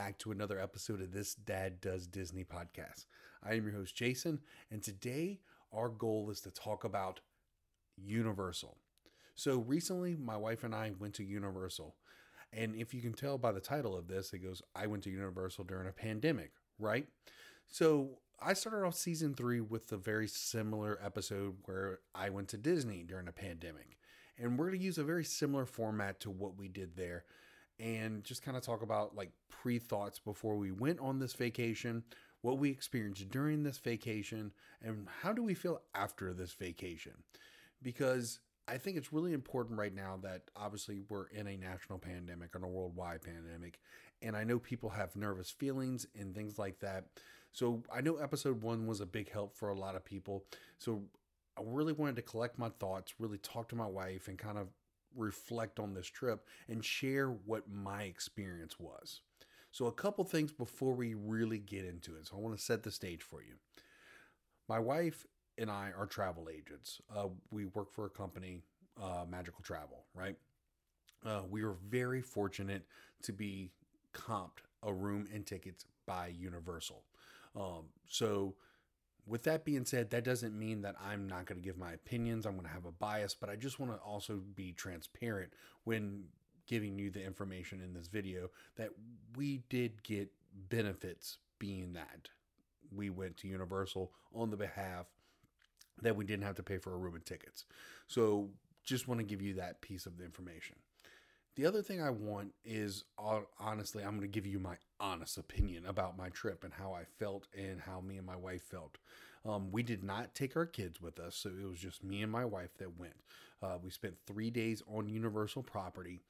back 0.00 0.16
to 0.16 0.32
another 0.32 0.58
episode 0.58 1.02
of 1.02 1.12
this 1.12 1.34
Dad 1.34 1.78
Does 1.82 2.06
Disney 2.06 2.42
podcast. 2.42 3.04
I 3.44 3.52
am 3.52 3.64
your 3.64 3.74
host, 3.74 3.94
Jason, 3.94 4.40
and 4.70 4.82
today 4.82 5.40
our 5.74 5.90
goal 5.90 6.30
is 6.30 6.40
to 6.40 6.50
talk 6.50 6.84
about 6.84 7.20
Universal. 7.98 8.78
So, 9.34 9.58
recently, 9.58 10.16
my 10.16 10.38
wife 10.38 10.64
and 10.64 10.74
I 10.74 10.92
went 10.98 11.12
to 11.16 11.22
Universal, 11.22 11.96
and 12.50 12.74
if 12.76 12.94
you 12.94 13.02
can 13.02 13.12
tell 13.12 13.36
by 13.36 13.52
the 13.52 13.60
title 13.60 13.94
of 13.94 14.08
this, 14.08 14.32
it 14.32 14.38
goes, 14.38 14.62
I 14.74 14.86
went 14.86 15.02
to 15.02 15.10
Universal 15.10 15.64
during 15.64 15.86
a 15.86 15.92
pandemic, 15.92 16.52
right? 16.78 17.06
So, 17.68 18.20
I 18.40 18.54
started 18.54 18.86
off 18.86 18.94
season 18.94 19.34
three 19.34 19.60
with 19.60 19.92
a 19.92 19.98
very 19.98 20.28
similar 20.28 20.98
episode 21.04 21.56
where 21.66 21.98
I 22.14 22.30
went 22.30 22.48
to 22.48 22.56
Disney 22.56 23.02
during 23.02 23.28
a 23.28 23.32
pandemic. 23.32 23.98
And 24.38 24.58
we're 24.58 24.68
going 24.68 24.78
to 24.78 24.84
use 24.84 24.96
a 24.96 25.04
very 25.04 25.24
similar 25.24 25.66
format 25.66 26.20
to 26.20 26.30
what 26.30 26.56
we 26.56 26.68
did 26.68 26.96
there 26.96 27.26
and 27.80 28.22
just 28.22 28.42
kind 28.42 28.56
of 28.56 28.62
talk 28.62 28.82
about 28.82 29.16
like 29.16 29.30
pre 29.48 29.78
thoughts 29.78 30.18
before 30.18 30.56
we 30.56 30.70
went 30.70 31.00
on 31.00 31.18
this 31.18 31.32
vacation, 31.32 32.04
what 32.42 32.58
we 32.58 32.70
experienced 32.70 33.30
during 33.30 33.62
this 33.62 33.78
vacation, 33.78 34.52
and 34.82 35.06
how 35.22 35.32
do 35.32 35.42
we 35.42 35.54
feel 35.54 35.80
after 35.94 36.32
this 36.32 36.52
vacation. 36.52 37.12
Because 37.82 38.40
I 38.68 38.78
think 38.78 38.96
it's 38.96 39.12
really 39.12 39.32
important 39.32 39.78
right 39.78 39.94
now 39.94 40.18
that 40.22 40.42
obviously 40.54 41.00
we're 41.08 41.26
in 41.28 41.46
a 41.46 41.56
national 41.56 41.98
pandemic 41.98 42.54
and 42.54 42.62
a 42.62 42.68
worldwide 42.68 43.22
pandemic. 43.22 43.80
And 44.22 44.36
I 44.36 44.44
know 44.44 44.58
people 44.58 44.90
have 44.90 45.16
nervous 45.16 45.50
feelings 45.50 46.06
and 46.18 46.34
things 46.34 46.58
like 46.58 46.78
that. 46.80 47.06
So 47.52 47.82
I 47.92 48.00
know 48.00 48.16
episode 48.16 48.62
one 48.62 48.86
was 48.86 49.00
a 49.00 49.06
big 49.06 49.30
help 49.30 49.56
for 49.56 49.70
a 49.70 49.78
lot 49.78 49.96
of 49.96 50.04
people. 50.04 50.44
So 50.78 51.02
I 51.58 51.62
really 51.64 51.92
wanted 51.92 52.16
to 52.16 52.22
collect 52.22 52.58
my 52.58 52.68
thoughts, 52.68 53.14
really 53.18 53.38
talk 53.38 53.68
to 53.70 53.76
my 53.76 53.86
wife, 53.86 54.28
and 54.28 54.38
kind 54.38 54.56
of 54.56 54.68
reflect 55.16 55.78
on 55.78 55.94
this 55.94 56.06
trip 56.06 56.46
and 56.68 56.84
share 56.84 57.28
what 57.28 57.70
my 57.70 58.04
experience 58.04 58.78
was. 58.78 59.20
So, 59.72 59.86
a 59.86 59.92
couple 59.92 60.24
things 60.24 60.52
before 60.52 60.94
we 60.94 61.14
really 61.14 61.58
get 61.58 61.84
into 61.84 62.16
it. 62.16 62.26
So, 62.26 62.36
I 62.36 62.40
want 62.40 62.56
to 62.56 62.62
set 62.62 62.82
the 62.82 62.90
stage 62.90 63.22
for 63.22 63.42
you. 63.42 63.54
My 64.68 64.78
wife 64.78 65.26
and 65.58 65.70
I 65.70 65.92
are 65.96 66.06
travel 66.06 66.48
agents. 66.48 67.00
Uh, 67.14 67.28
we 67.50 67.66
work 67.66 67.92
for 67.92 68.06
a 68.06 68.10
company, 68.10 68.62
uh, 69.00 69.24
Magical 69.28 69.62
Travel, 69.62 70.04
right? 70.14 70.36
Uh, 71.24 71.42
we 71.48 71.64
were 71.64 71.76
very 71.88 72.22
fortunate 72.22 72.84
to 73.22 73.32
be 73.32 73.70
comped 74.14 74.64
a 74.82 74.92
room 74.92 75.28
and 75.32 75.46
tickets 75.46 75.84
by 76.06 76.28
Universal. 76.28 77.02
Um, 77.54 77.84
so, 78.06 78.54
with 79.30 79.44
that 79.44 79.64
being 79.64 79.84
said, 79.84 80.10
that 80.10 80.24
doesn't 80.24 80.58
mean 80.58 80.82
that 80.82 80.96
I'm 81.00 81.28
not 81.28 81.46
going 81.46 81.60
to 81.60 81.64
give 81.64 81.78
my 81.78 81.92
opinions. 81.92 82.46
I'm 82.46 82.54
going 82.54 82.66
to 82.66 82.72
have 82.72 82.84
a 82.84 82.92
bias, 82.92 83.34
but 83.34 83.48
I 83.48 83.54
just 83.54 83.78
want 83.78 83.92
to 83.92 83.98
also 83.98 84.40
be 84.56 84.72
transparent 84.72 85.52
when 85.84 86.24
giving 86.66 86.98
you 86.98 87.10
the 87.10 87.24
information 87.24 87.80
in 87.80 87.94
this 87.94 88.08
video 88.08 88.50
that 88.76 88.90
we 89.36 89.62
did 89.68 90.02
get 90.02 90.30
benefits 90.68 91.38
being 91.60 91.92
that 91.92 92.28
we 92.92 93.08
went 93.08 93.36
to 93.36 93.48
Universal 93.48 94.10
on 94.34 94.50
the 94.50 94.56
behalf 94.56 95.06
that 96.02 96.16
we 96.16 96.24
didn't 96.24 96.44
have 96.44 96.56
to 96.56 96.62
pay 96.62 96.78
for 96.78 96.92
a 96.92 96.96
room 96.96 97.14
and 97.14 97.24
tickets. 97.24 97.66
So 98.08 98.48
just 98.82 99.06
want 99.06 99.20
to 99.20 99.24
give 99.26 99.42
you 99.42 99.54
that 99.54 99.80
piece 99.80 100.06
of 100.06 100.18
the 100.18 100.24
information. 100.24 100.76
The 101.60 101.66
other 101.66 101.82
thing 101.82 102.00
I 102.00 102.08
want 102.08 102.54
is 102.64 103.04
honestly, 103.18 104.02
I'm 104.02 104.16
going 104.16 104.22
to 104.22 104.28
give 104.28 104.46
you 104.46 104.58
my 104.58 104.76
honest 104.98 105.36
opinion 105.36 105.84
about 105.84 106.16
my 106.16 106.30
trip 106.30 106.64
and 106.64 106.72
how 106.72 106.94
I 106.94 107.04
felt 107.18 107.48
and 107.54 107.82
how 107.82 108.00
me 108.00 108.16
and 108.16 108.26
my 108.26 108.34
wife 108.34 108.62
felt. 108.62 108.96
Um, 109.44 109.70
we 109.70 109.82
did 109.82 110.02
not 110.02 110.34
take 110.34 110.56
our 110.56 110.64
kids 110.64 111.02
with 111.02 111.20
us, 111.20 111.36
so 111.36 111.50
it 111.50 111.68
was 111.68 111.78
just 111.78 112.02
me 112.02 112.22
and 112.22 112.32
my 112.32 112.46
wife 112.46 112.70
that 112.78 112.98
went. 112.98 113.12
Uh, 113.62 113.76
we 113.82 113.90
spent 113.90 114.14
three 114.26 114.48
days 114.48 114.82
on 114.86 115.10
Universal 115.10 115.64
property 115.64 116.22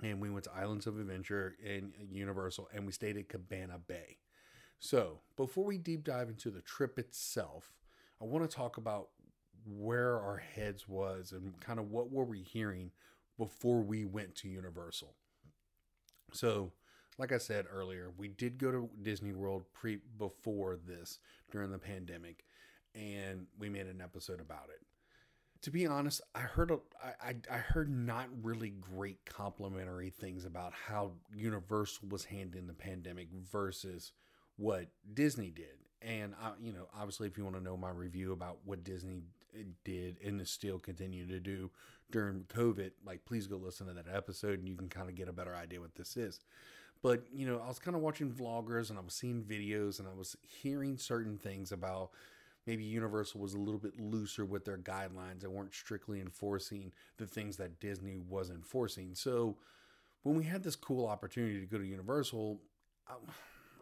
and 0.00 0.20
we 0.20 0.30
went 0.30 0.44
to 0.44 0.52
Islands 0.52 0.86
of 0.86 1.00
Adventure 1.00 1.56
and 1.66 1.92
Universal 2.12 2.68
and 2.72 2.86
we 2.86 2.92
stayed 2.92 3.16
at 3.16 3.28
Cabana 3.28 3.80
Bay. 3.84 4.18
So, 4.78 5.18
before 5.36 5.64
we 5.64 5.76
deep 5.76 6.04
dive 6.04 6.28
into 6.28 6.50
the 6.52 6.62
trip 6.62 7.00
itself, 7.00 7.72
I 8.22 8.26
want 8.26 8.48
to 8.48 8.56
talk 8.56 8.76
about 8.76 9.08
where 9.66 10.20
our 10.20 10.36
heads 10.36 10.86
was 10.86 11.32
and 11.32 11.58
kind 11.58 11.80
of 11.80 11.90
what 11.90 12.12
were 12.12 12.24
we 12.24 12.42
hearing 12.42 12.92
before 13.40 13.80
we 13.80 14.04
went 14.04 14.34
to 14.34 14.50
Universal. 14.50 15.14
So, 16.34 16.72
like 17.16 17.32
I 17.32 17.38
said 17.38 17.64
earlier, 17.72 18.12
we 18.18 18.28
did 18.28 18.58
go 18.58 18.70
to 18.70 18.90
Disney 19.00 19.32
World 19.32 19.64
pre 19.72 20.00
before 20.18 20.76
this 20.76 21.20
during 21.50 21.70
the 21.70 21.78
pandemic, 21.78 22.44
and 22.94 23.46
we 23.58 23.70
made 23.70 23.86
an 23.86 24.02
episode 24.02 24.42
about 24.42 24.68
it. 24.68 24.84
To 25.62 25.70
be 25.70 25.86
honest, 25.86 26.20
I 26.34 26.40
heard 26.40 26.70
a, 26.70 26.80
I, 27.02 27.36
I 27.50 27.56
heard 27.56 27.88
not 27.88 28.28
really 28.42 28.74
great 28.78 29.24
complimentary 29.24 30.10
things 30.10 30.44
about 30.44 30.74
how 30.74 31.12
Universal 31.34 32.08
was 32.08 32.24
handling 32.24 32.66
the 32.66 32.74
pandemic 32.74 33.28
versus 33.50 34.12
what 34.56 34.88
Disney 35.14 35.50
did. 35.50 35.78
And 36.02 36.34
I, 36.42 36.52
you 36.60 36.72
know, 36.72 36.88
obviously, 36.96 37.28
if 37.28 37.36
you 37.36 37.44
want 37.44 37.56
to 37.56 37.62
know 37.62 37.76
my 37.76 37.90
review 37.90 38.32
about 38.32 38.58
what 38.64 38.84
Disney 38.84 39.22
eh, 39.54 39.64
did 39.84 40.16
and 40.24 40.40
is 40.40 40.50
still 40.50 40.78
continue 40.78 41.26
to 41.26 41.40
do 41.40 41.70
during 42.10 42.44
COVID, 42.44 42.92
like 43.04 43.24
please 43.24 43.46
go 43.46 43.56
listen 43.56 43.86
to 43.86 43.92
that 43.92 44.06
episode 44.12 44.58
and 44.58 44.68
you 44.68 44.76
can 44.76 44.88
kind 44.88 45.08
of 45.08 45.14
get 45.14 45.28
a 45.28 45.32
better 45.32 45.54
idea 45.54 45.80
what 45.80 45.94
this 45.94 46.16
is. 46.16 46.40
But 47.02 47.24
you 47.32 47.46
know, 47.46 47.60
I 47.64 47.68
was 47.68 47.78
kind 47.78 47.96
of 47.96 48.02
watching 48.02 48.30
vloggers 48.30 48.90
and 48.90 48.98
I 48.98 49.02
was 49.02 49.14
seeing 49.14 49.42
videos 49.42 49.98
and 49.98 50.08
I 50.08 50.14
was 50.14 50.36
hearing 50.42 50.96
certain 50.96 51.38
things 51.38 51.72
about 51.72 52.10
maybe 52.66 52.84
Universal 52.84 53.40
was 53.40 53.54
a 53.54 53.58
little 53.58 53.80
bit 53.80 53.98
looser 53.98 54.44
with 54.44 54.64
their 54.64 54.78
guidelines 54.78 55.42
and 55.42 55.52
weren't 55.52 55.74
strictly 55.74 56.20
enforcing 56.20 56.92
the 57.16 57.26
things 57.26 57.56
that 57.56 57.80
Disney 57.80 58.18
was 58.28 58.50
enforcing. 58.50 59.14
So 59.14 59.56
when 60.22 60.36
we 60.36 60.44
had 60.44 60.62
this 60.62 60.76
cool 60.76 61.06
opportunity 61.06 61.60
to 61.60 61.66
go 61.66 61.78
to 61.78 61.86
Universal, 61.86 62.60
I, 63.08 63.14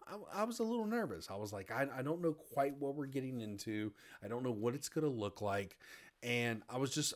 I, 0.08 0.40
I 0.40 0.44
was 0.44 0.58
a 0.58 0.64
little 0.64 0.86
nervous. 0.86 1.28
I 1.30 1.36
was 1.36 1.52
like, 1.52 1.70
I, 1.70 1.86
I 1.96 2.02
don't 2.02 2.22
know 2.22 2.32
quite 2.32 2.76
what 2.78 2.94
we're 2.94 3.06
getting 3.06 3.40
into. 3.40 3.92
I 4.24 4.28
don't 4.28 4.42
know 4.42 4.52
what 4.52 4.74
it's 4.74 4.88
going 4.88 5.04
to 5.04 5.10
look 5.10 5.40
like. 5.42 5.76
And 6.22 6.62
I 6.68 6.78
was 6.78 6.94
just, 6.94 7.14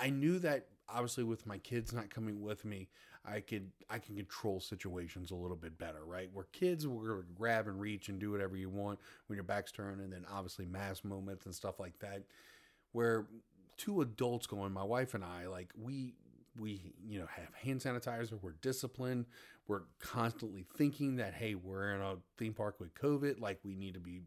I 0.00 0.10
knew 0.10 0.38
that 0.40 0.66
obviously 0.88 1.24
with 1.24 1.46
my 1.46 1.58
kids 1.58 1.92
not 1.92 2.10
coming 2.10 2.40
with 2.40 2.64
me, 2.64 2.88
I 3.24 3.40
could 3.40 3.70
I 3.90 3.98
can 3.98 4.16
control 4.16 4.60
situations 4.60 5.30
a 5.30 5.34
little 5.34 5.56
bit 5.56 5.76
better, 5.76 6.04
right? 6.04 6.30
Where 6.32 6.46
kids 6.52 6.86
will 6.86 7.22
grab 7.34 7.66
and 7.66 7.80
reach 7.80 8.08
and 8.08 8.18
do 8.18 8.30
whatever 8.30 8.56
you 8.56 8.70
want 8.70 8.98
when 9.26 9.36
your 9.36 9.44
back's 9.44 9.70
turned, 9.72 10.00
and 10.00 10.12
then 10.12 10.24
obviously 10.32 10.64
mass 10.64 11.04
moments 11.04 11.44
and 11.44 11.54
stuff 11.54 11.78
like 11.78 11.98
that. 11.98 12.22
Where 12.92 13.26
two 13.76 14.00
adults 14.00 14.46
going, 14.46 14.72
my 14.72 14.82
wife 14.82 15.14
and 15.14 15.24
I, 15.24 15.46
like 15.46 15.72
we 15.78 16.14
we 16.58 16.80
you 17.06 17.18
know 17.18 17.26
have 17.26 17.54
hand 17.54 17.80
sanitizer 17.80 18.32
we're 18.42 18.52
disciplined 18.62 19.26
we're 19.68 19.82
constantly 20.00 20.64
thinking 20.76 21.16
that 21.16 21.34
hey 21.34 21.54
we're 21.54 21.94
in 21.94 22.00
a 22.00 22.16
theme 22.36 22.54
park 22.54 22.76
with 22.80 22.94
covid 22.94 23.40
like 23.40 23.58
we 23.62 23.74
need 23.74 23.94
to 23.94 24.00
be 24.00 24.22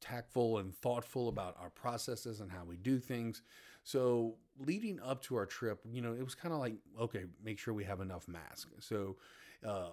tactful 0.00 0.58
and 0.58 0.74
thoughtful 0.76 1.28
about 1.28 1.56
our 1.60 1.70
processes 1.70 2.40
and 2.40 2.50
how 2.50 2.64
we 2.64 2.76
do 2.76 2.98
things 2.98 3.42
so 3.82 4.34
leading 4.64 5.00
up 5.00 5.22
to 5.22 5.34
our 5.36 5.46
trip 5.46 5.80
you 5.90 6.00
know 6.00 6.12
it 6.12 6.22
was 6.22 6.34
kind 6.34 6.52
of 6.52 6.60
like 6.60 6.74
okay 7.00 7.24
make 7.42 7.58
sure 7.58 7.74
we 7.74 7.84
have 7.84 8.00
enough 8.00 8.28
masks 8.28 8.66
so 8.78 9.16
uh, 9.66 9.88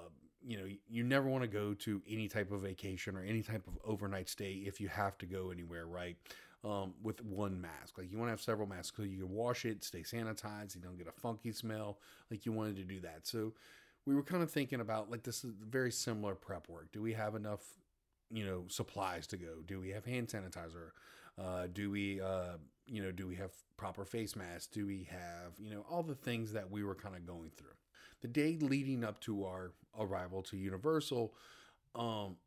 you 0.46 0.58
know 0.58 0.66
you 0.88 1.04
never 1.04 1.28
want 1.28 1.42
to 1.42 1.48
go 1.48 1.74
to 1.74 2.02
any 2.08 2.28
type 2.28 2.52
of 2.52 2.62
vacation 2.62 3.16
or 3.16 3.24
any 3.24 3.42
type 3.42 3.66
of 3.68 3.74
overnight 3.84 4.30
stay 4.30 4.64
if 4.66 4.80
you 4.80 4.88
have 4.88 5.18
to 5.18 5.26
go 5.26 5.50
anywhere 5.50 5.88
right 5.88 6.18
um, 6.66 6.94
with 7.04 7.24
one 7.24 7.62
mask. 7.62 7.98
Like 7.98 8.12
you 8.12 8.18
want 8.18 8.28
to 8.30 8.32
have 8.32 8.42
several 8.42 8.68
masks 8.68 8.98
so 8.98 9.04
you 9.04 9.20
can 9.20 9.30
wash 9.30 9.66
it, 9.66 9.84
stay 9.84 10.02
sanitized, 10.02 10.76
you 10.76 10.82
don't 10.82 10.98
get 10.98 11.08
a 11.08 11.12
funky 11.12 11.52
smell. 11.52 12.00
Like 12.32 12.46
you 12.46 12.52
wanted 12.52 12.78
to 12.78 12.84
do 12.84 13.00
that. 13.02 13.28
So 13.28 13.54
we 14.06 14.16
were 14.16 14.24
kind 14.24 14.44
of 14.44 14.52
thinking 14.52 14.82
about 14.82 15.10
like 15.10 15.24
this 15.24 15.44
is 15.44 15.54
very 15.68 15.92
similar 15.92 16.36
prep 16.36 16.70
work. 16.70 16.92
Do 16.92 17.02
we 17.02 17.14
have 17.14 17.36
enough, 17.36 17.62
you 18.30 18.46
know, 18.46 18.66
supplies 18.68 19.28
to 19.28 19.38
go? 19.38 19.62
Do 19.66 19.80
we 19.80 19.90
have 19.90 20.06
hand 20.06 20.28
sanitizer? 20.28 20.92
Uh, 21.38 21.68
do 21.72 21.92
we, 21.92 22.22
uh, 22.22 22.58
you 22.88 23.02
know, 23.02 23.12
do 23.12 23.28
we 23.28 23.36
have 23.36 23.52
proper 23.78 24.06
face 24.06 24.36
masks? 24.36 24.68
Do 24.68 24.86
we 24.86 25.08
have, 25.12 25.54
you 25.60 25.70
know, 25.70 25.86
all 25.90 26.04
the 26.04 26.16
things 26.16 26.54
that 26.54 26.70
we 26.72 26.84
were 26.84 26.96
kind 26.96 27.16
of 27.16 27.26
going 27.26 27.52
through. 27.58 27.68
The 28.22 28.28
day 28.28 28.58
leading 28.60 29.04
up 29.04 29.20
to 29.22 29.46
our 29.46 29.74
arrival 30.00 30.42
to 30.44 30.58
Universal, 30.58 31.34
um, 31.94 32.38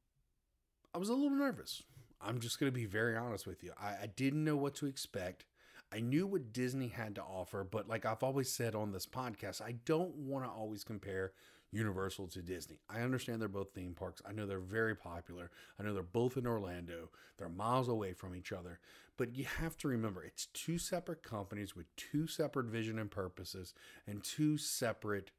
I 0.94 0.98
was 0.98 1.08
a 1.08 1.14
little 1.14 1.36
nervous. 1.36 1.82
I'm 2.20 2.40
just 2.40 2.58
going 2.58 2.72
to 2.72 2.76
be 2.76 2.86
very 2.86 3.16
honest 3.16 3.46
with 3.46 3.62
you. 3.62 3.72
I, 3.80 3.88
I 3.88 4.10
didn't 4.14 4.42
know 4.42 4.56
what 4.56 4.74
to 4.76 4.86
expect. 4.86 5.44
I 5.92 6.00
knew 6.00 6.26
what 6.26 6.52
Disney 6.52 6.88
had 6.88 7.14
to 7.14 7.22
offer, 7.22 7.64
but 7.64 7.88
like 7.88 8.04
I've 8.04 8.22
always 8.22 8.50
said 8.50 8.74
on 8.74 8.92
this 8.92 9.06
podcast, 9.06 9.62
I 9.62 9.76
don't 9.84 10.14
want 10.14 10.44
to 10.44 10.50
always 10.50 10.84
compare 10.84 11.32
Universal 11.70 12.28
to 12.28 12.42
Disney. 12.42 12.80
I 12.88 13.00
understand 13.00 13.40
they're 13.40 13.48
both 13.48 13.72
theme 13.74 13.94
parks. 13.94 14.22
I 14.26 14.32
know 14.32 14.46
they're 14.46 14.58
very 14.58 14.94
popular. 14.94 15.50
I 15.78 15.82
know 15.82 15.92
they're 15.92 16.02
both 16.02 16.36
in 16.36 16.46
Orlando. 16.46 17.10
They're 17.36 17.48
miles 17.48 17.88
away 17.88 18.12
from 18.12 18.34
each 18.34 18.52
other. 18.52 18.80
But 19.16 19.34
you 19.34 19.44
have 19.44 19.76
to 19.78 19.88
remember 19.88 20.22
it's 20.22 20.46
two 20.46 20.78
separate 20.78 21.22
companies 21.22 21.74
with 21.74 21.94
two 21.96 22.26
separate 22.26 22.66
vision 22.66 22.98
and 22.98 23.10
purposes 23.10 23.74
and 24.06 24.22
two 24.22 24.56
separate 24.56 25.30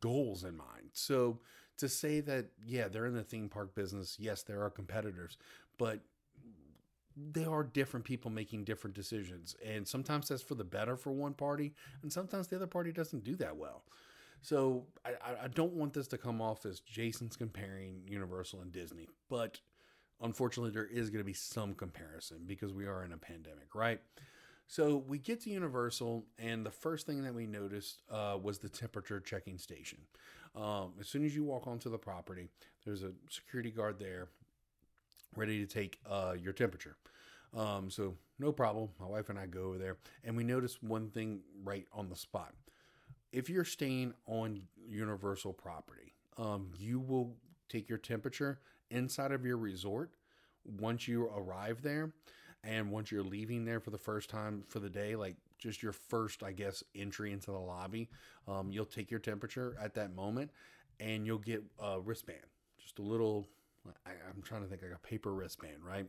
goals 0.00 0.42
in 0.42 0.56
mind. 0.56 0.90
So 0.92 1.38
to 1.78 1.88
say 1.88 2.20
that, 2.20 2.46
yeah, 2.64 2.88
they're 2.88 3.06
in 3.06 3.14
the 3.14 3.22
theme 3.22 3.48
park 3.48 3.74
business, 3.74 4.16
yes, 4.18 4.42
there 4.42 4.62
are 4.62 4.70
competitors, 4.70 5.36
but 5.78 6.00
there 7.16 7.50
are 7.50 7.64
different 7.64 8.04
people 8.04 8.30
making 8.30 8.64
different 8.64 8.94
decisions. 8.94 9.56
And 9.64 9.88
sometimes 9.88 10.28
that's 10.28 10.42
for 10.42 10.54
the 10.54 10.64
better 10.64 10.96
for 10.96 11.12
one 11.12 11.34
party, 11.34 11.72
and 12.02 12.12
sometimes 12.12 12.48
the 12.48 12.56
other 12.56 12.66
party 12.66 12.92
doesn't 12.92 13.24
do 13.24 13.36
that 13.36 13.56
well. 13.56 13.84
So 14.42 14.84
I, 15.04 15.44
I 15.44 15.48
don't 15.48 15.72
want 15.72 15.94
this 15.94 16.06
to 16.08 16.18
come 16.18 16.42
off 16.42 16.66
as 16.66 16.80
Jason's 16.80 17.36
comparing 17.36 18.02
Universal 18.06 18.60
and 18.60 18.70
Disney, 18.70 19.08
but 19.30 19.58
unfortunately, 20.20 20.72
there 20.72 20.86
is 20.86 21.10
going 21.10 21.20
to 21.20 21.24
be 21.24 21.32
some 21.32 21.74
comparison 21.74 22.44
because 22.46 22.72
we 22.72 22.86
are 22.86 23.02
in 23.04 23.12
a 23.12 23.18
pandemic, 23.18 23.74
right? 23.74 24.00
So 24.68 25.04
we 25.08 25.18
get 25.18 25.40
to 25.42 25.50
Universal, 25.50 26.26
and 26.38 26.66
the 26.66 26.70
first 26.70 27.06
thing 27.06 27.22
that 27.22 27.34
we 27.34 27.46
noticed 27.46 28.02
uh, 28.10 28.36
was 28.40 28.58
the 28.58 28.68
temperature 28.68 29.20
checking 29.20 29.58
station. 29.58 29.98
Um, 30.54 30.92
as 31.00 31.08
soon 31.08 31.24
as 31.24 31.34
you 31.34 31.44
walk 31.44 31.66
onto 31.66 31.90
the 31.90 31.98
property, 31.98 32.48
there's 32.84 33.02
a 33.02 33.12
security 33.30 33.70
guard 33.70 33.98
there 33.98 34.28
ready 35.34 35.64
to 35.64 35.66
take 35.66 35.98
uh, 36.08 36.34
your 36.38 36.52
temperature. 36.52 36.96
Um, 37.54 37.90
so 37.90 38.14
no 38.38 38.52
problem. 38.52 38.90
My 39.00 39.06
wife 39.06 39.28
and 39.28 39.38
I 39.38 39.46
go 39.46 39.64
over 39.64 39.78
there, 39.78 39.96
and 40.24 40.36
we 40.36 40.44
notice 40.44 40.82
one 40.82 41.10
thing 41.10 41.40
right 41.64 41.86
on 41.92 42.08
the 42.08 42.16
spot. 42.16 42.52
If 43.32 43.48
you're 43.50 43.64
staying 43.64 44.14
on 44.26 44.62
Universal 44.88 45.54
property, 45.54 46.14
um, 46.38 46.70
you 46.78 47.00
will 47.00 47.34
take 47.68 47.88
your 47.88 47.98
temperature 47.98 48.60
inside 48.90 49.32
of 49.32 49.44
your 49.44 49.56
resort 49.56 50.10
once 50.64 51.08
you 51.08 51.28
arrive 51.36 51.82
there 51.82 52.12
and 52.64 52.90
once 52.90 53.10
you're 53.10 53.22
leaving 53.22 53.64
there 53.64 53.80
for 53.80 53.90
the 53.90 53.98
first 53.98 54.28
time 54.30 54.64
for 54.68 54.80
the 54.80 54.90
day 54.90 55.16
like 55.16 55.36
just 55.58 55.82
your 55.82 55.92
first 55.92 56.42
i 56.42 56.52
guess 56.52 56.82
entry 56.94 57.32
into 57.32 57.50
the 57.50 57.58
lobby 57.58 58.08
um, 58.48 58.70
you'll 58.70 58.84
take 58.84 59.10
your 59.10 59.20
temperature 59.20 59.76
at 59.80 59.94
that 59.94 60.14
moment 60.14 60.50
and 61.00 61.26
you'll 61.26 61.38
get 61.38 61.62
a 61.82 62.00
wristband 62.00 62.38
just 62.78 62.98
a 62.98 63.02
little 63.02 63.46
I, 64.06 64.10
am 64.10 64.42
trying 64.42 64.62
to 64.62 64.68
think 64.68 64.82
like 64.82 64.92
a 64.92 65.06
paper 65.06 65.32
wristband, 65.32 65.84
right? 65.84 66.06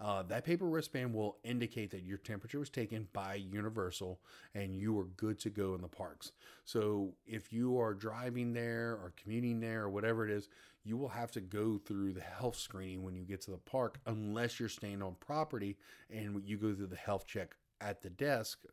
Uh, 0.00 0.22
that 0.22 0.44
paper 0.44 0.64
wristband 0.64 1.12
will 1.12 1.36
indicate 1.44 1.90
that 1.90 2.02
your 2.02 2.18
temperature 2.18 2.58
was 2.58 2.70
taken 2.70 3.06
by 3.12 3.34
Universal 3.34 4.18
and 4.54 4.74
you 4.74 4.98
are 4.98 5.04
good 5.16 5.38
to 5.40 5.50
go 5.50 5.74
in 5.74 5.82
the 5.82 5.88
parks. 5.88 6.32
So 6.64 7.12
if 7.26 7.52
you 7.52 7.78
are 7.78 7.92
driving 7.92 8.52
there 8.52 8.92
or 8.92 9.12
commuting 9.22 9.60
there 9.60 9.82
or 9.82 9.90
whatever 9.90 10.26
it 10.26 10.32
is, 10.32 10.48
you 10.84 10.96
will 10.96 11.08
have 11.08 11.30
to 11.32 11.40
go 11.40 11.76
through 11.76 12.14
the 12.14 12.20
health 12.22 12.56
screening 12.56 13.02
when 13.02 13.14
you 13.14 13.24
get 13.24 13.42
to 13.42 13.50
the 13.50 13.58
park, 13.58 13.98
unless 14.06 14.58
you're 14.58 14.70
staying 14.70 15.02
on 15.02 15.16
property 15.20 15.76
and 16.08 16.42
you 16.44 16.56
go 16.56 16.74
through 16.74 16.86
the 16.86 16.96
health 16.96 17.26
check 17.26 17.54
at 17.80 18.02
the 18.02 18.10
desk 18.10 18.64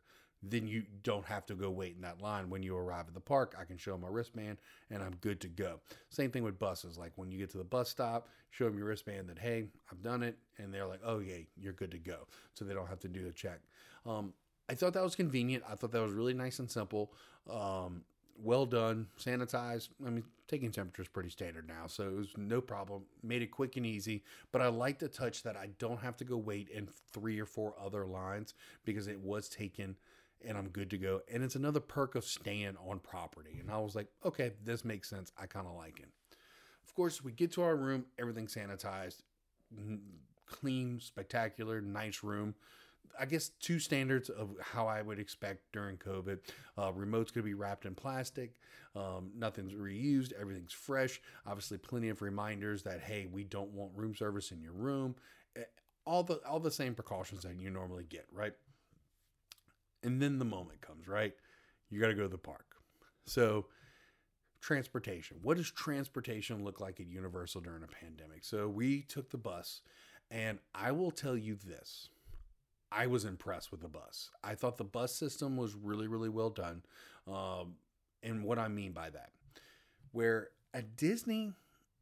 then 0.43 0.67
you 0.67 0.83
don't 1.03 1.25
have 1.25 1.45
to 1.47 1.55
go 1.55 1.69
wait 1.69 1.95
in 1.95 2.01
that 2.01 2.21
line 2.21 2.49
when 2.49 2.61
you 2.61 2.75
arrive 2.75 3.05
at 3.07 3.13
the 3.13 3.19
park. 3.19 3.55
I 3.59 3.65
can 3.65 3.77
show 3.77 3.91
them 3.91 4.01
my 4.01 4.07
wristband 4.09 4.57
and 4.89 5.01
I'm 5.01 5.15
good 5.21 5.41
to 5.41 5.47
go. 5.47 5.79
Same 6.09 6.31
thing 6.31 6.43
with 6.43 6.59
buses. 6.59 6.97
Like 6.97 7.11
when 7.15 7.31
you 7.31 7.39
get 7.39 7.49
to 7.51 7.57
the 7.57 7.63
bus 7.63 7.89
stop, 7.89 8.29
show 8.51 8.65
them 8.65 8.77
your 8.77 8.87
wristband 8.87 9.29
that, 9.29 9.39
hey, 9.39 9.65
I've 9.91 10.03
done 10.03 10.23
it. 10.23 10.37
And 10.57 10.73
they're 10.73 10.87
like, 10.87 11.01
oh, 11.03 11.19
yeah, 11.19 11.37
you're 11.55 11.73
good 11.73 11.91
to 11.91 11.97
go. 11.97 12.27
So 12.53 12.65
they 12.65 12.73
don't 12.73 12.87
have 12.87 12.99
to 12.99 13.07
do 13.07 13.27
a 13.27 13.31
check. 13.31 13.59
Um, 14.05 14.33
I 14.69 14.75
thought 14.75 14.93
that 14.93 15.03
was 15.03 15.15
convenient. 15.15 15.63
I 15.69 15.75
thought 15.75 15.91
that 15.91 16.01
was 16.01 16.13
really 16.13 16.33
nice 16.33 16.59
and 16.59 16.69
simple. 16.69 17.13
Um, 17.49 18.03
well 18.41 18.65
done, 18.65 19.07
sanitized. 19.19 19.89
I 20.05 20.09
mean, 20.09 20.23
taking 20.47 20.71
temperature 20.71 21.01
is 21.01 21.07
pretty 21.07 21.29
standard 21.29 21.67
now, 21.67 21.87
so 21.87 22.03
it 22.03 22.15
was 22.15 22.29
no 22.37 22.61
problem. 22.61 23.03
Made 23.23 23.41
it 23.41 23.51
quick 23.51 23.77
and 23.77 23.85
easy. 23.85 24.23
But 24.51 24.61
I 24.61 24.67
like 24.67 24.99
the 24.99 25.07
touch 25.07 25.43
that 25.43 25.55
I 25.55 25.69
don't 25.79 25.99
have 25.99 26.17
to 26.17 26.25
go 26.25 26.37
wait 26.37 26.69
in 26.69 26.87
three 27.11 27.39
or 27.39 27.45
four 27.45 27.73
other 27.83 28.05
lines 28.05 28.53
because 28.85 29.07
it 29.07 29.19
was 29.19 29.49
taken 29.49 29.95
and 30.45 30.57
I'm 30.57 30.69
good 30.69 30.89
to 30.91 30.97
go. 30.97 31.21
And 31.31 31.43
it's 31.43 31.55
another 31.55 31.79
perk 31.79 32.15
of 32.15 32.23
staying 32.23 32.75
on 32.87 32.99
property. 32.99 33.57
And 33.59 33.71
I 33.71 33.77
was 33.79 33.95
like, 33.95 34.07
okay, 34.25 34.51
this 34.63 34.85
makes 34.85 35.09
sense. 35.09 35.31
I 35.37 35.45
kind 35.45 35.67
of 35.67 35.75
like 35.75 35.99
it. 35.99 36.09
Of 36.85 36.93
course, 36.93 37.23
we 37.23 37.31
get 37.31 37.51
to 37.53 37.63
our 37.63 37.75
room, 37.75 38.05
everything 38.17 38.47
sanitized, 38.47 39.21
clean, 40.45 40.99
spectacular, 40.99 41.81
nice 41.81 42.23
room. 42.23 42.55
I 43.19 43.25
guess 43.25 43.49
two 43.49 43.79
standards 43.79 44.29
of 44.29 44.55
how 44.61 44.87
I 44.87 45.01
would 45.01 45.19
expect 45.19 45.71
during 45.73 45.97
COVID. 45.97 46.39
Uh, 46.77 46.91
remote's 46.93 47.31
going 47.31 47.43
to 47.43 47.49
be 47.49 47.55
wrapped 47.55 47.85
in 47.85 47.95
plastic. 47.95 48.55
Um, 48.95 49.31
nothing's 49.35 49.73
reused. 49.73 50.33
Everything's 50.39 50.73
fresh. 50.73 51.19
Obviously, 51.45 51.77
plenty 51.77 52.09
of 52.09 52.21
reminders 52.21 52.83
that 52.83 53.01
hey, 53.01 53.27
we 53.31 53.43
don't 53.43 53.71
want 53.71 53.91
room 53.95 54.15
service 54.15 54.51
in 54.51 54.61
your 54.61 54.73
room. 54.73 55.15
Eh, 55.55 55.61
all 56.05 56.23
the 56.23 56.35
all 56.47 56.59
the 56.59 56.71
same 56.71 56.95
precautions 56.95 57.43
that 57.43 57.59
you 57.59 57.69
normally 57.69 58.05
get, 58.07 58.25
right? 58.31 58.53
And 60.07 60.21
then 60.21 60.39
the 60.39 60.45
moment 60.45 60.79
comes, 60.79 61.07
right? 61.07 61.33
You 61.89 61.99
got 61.99 62.07
to 62.07 62.13
go 62.13 62.23
to 62.23 62.27
the 62.29 62.37
park. 62.37 62.65
So, 63.25 63.65
transportation. 64.61 65.37
What 65.41 65.57
does 65.57 65.69
transportation 65.69 66.63
look 66.63 66.79
like 66.79 67.01
at 67.01 67.07
Universal 67.07 67.61
during 67.61 67.83
a 67.83 67.87
pandemic? 67.87 68.45
So, 68.45 68.69
we 68.69 69.01
took 69.01 69.29
the 69.29 69.37
bus, 69.37 69.81
and 70.31 70.59
I 70.73 70.93
will 70.93 71.11
tell 71.11 71.35
you 71.35 71.55
this 71.55 72.07
I 72.89 73.07
was 73.07 73.25
impressed 73.25 73.69
with 73.69 73.81
the 73.81 73.89
bus. 73.89 74.31
I 74.41 74.55
thought 74.55 74.77
the 74.77 74.85
bus 74.85 75.13
system 75.13 75.57
was 75.57 75.75
really, 75.75 76.07
really 76.07 76.29
well 76.29 76.49
done. 76.49 76.83
Um, 77.27 77.75
and 78.23 78.43
what 78.43 78.57
I 78.57 78.69
mean 78.69 78.93
by 78.93 79.09
that, 79.09 79.31
where 80.13 80.51
at 80.73 80.95
Disney, 80.95 81.51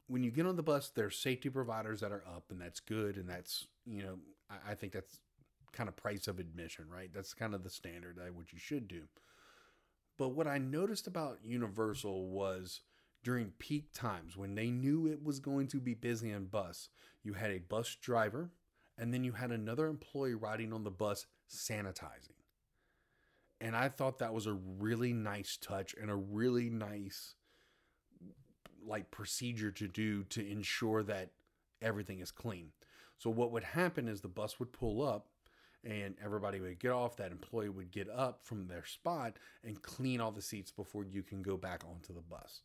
when 0.08 0.24
you 0.24 0.30
get 0.30 0.46
on 0.46 0.58
the 0.58 0.64
bus, 0.64 0.92
there's 0.94 1.18
safety 1.18 1.50
providers 1.50 2.02
that 2.02 2.12
are 2.12 2.24
up, 2.28 2.52
and 2.52 2.62
that's 2.62 2.80
good. 2.80 3.18
And 3.18 3.28
that's, 3.28 3.66
you 3.84 4.04
know, 4.04 4.20
I, 4.48 4.74
I 4.74 4.76
think 4.76 4.94
that's 4.94 5.20
kind 5.76 5.90
of 5.90 5.96
price 5.96 6.28
of 6.28 6.40
admission, 6.40 6.86
right? 6.90 7.12
That's 7.14 7.34
kind 7.34 7.54
of 7.54 7.64
the 7.64 7.70
standard 7.70 8.18
that 8.18 8.34
what 8.34 8.54
you 8.54 8.60
should 8.60 8.88
do. 8.88 9.04
But 10.18 10.30
what 10.30 10.48
I 10.48 10.58
noticed 10.58 11.08
about 11.08 11.40
Universal 11.44 12.30
was 12.30 12.82
during 13.24 13.52
peak 13.60 13.92
times 13.94 14.38
when 14.38 14.56
they 14.56 14.70
knew 14.70 15.08
it 15.08 15.24
was 15.24 15.40
going 15.40 15.68
to 15.68 15.80
be 15.80 15.94
busy 15.94 16.32
on 16.34 16.46
bus, 16.46 16.90
you 17.24 17.34
had 17.34 17.52
a 17.52 17.60
bus 17.60 17.96
driver 18.02 18.52
and 18.98 19.14
then 19.14 19.24
you 19.24 19.34
had 19.34 19.52
another 19.52 19.88
employee 19.88 20.36
riding 20.36 20.72
on 20.72 20.84
the 20.84 20.92
bus 20.92 21.26
sanitizing. 21.50 22.40
And 23.60 23.76
I 23.76 23.90
thought 23.90 24.20
that 24.20 24.34
was 24.34 24.48
a 24.48 24.54
really 24.54 25.12
nice 25.12 25.58
touch 25.60 25.96
and 26.00 26.10
a 26.10 26.16
really 26.16 26.70
nice 26.70 27.36
like 28.86 29.12
procedure 29.12 29.72
to 29.72 29.88
do 29.88 30.24
to 30.26 30.48
ensure 30.48 31.04
that 31.04 31.32
everything 31.82 32.20
is 32.20 32.32
clean. 32.32 32.70
So 33.18 33.30
what 33.30 33.52
would 33.52 33.64
happen 33.64 34.08
is 34.08 34.22
the 34.22 34.28
bus 34.28 34.60
would 34.60 34.72
pull 34.72 35.02
up 35.02 35.28
and 35.86 36.16
everybody 36.24 36.60
would 36.60 36.80
get 36.80 36.92
off. 36.92 37.16
That 37.18 37.32
employee 37.32 37.70
would 37.70 37.92
get 37.92 38.10
up 38.10 38.40
from 38.44 38.68
their 38.68 38.86
spot 38.86 39.38
and 39.64 39.82
clean 39.82 40.20
all 40.20 40.32
the 40.32 40.42
seats 40.42 40.72
before 40.72 41.06
you 41.06 41.24
can 41.24 41.42
go 41.42 41.58
back 41.58 41.84
onto 41.90 42.14
the 42.14 42.22
bus. 42.22 42.62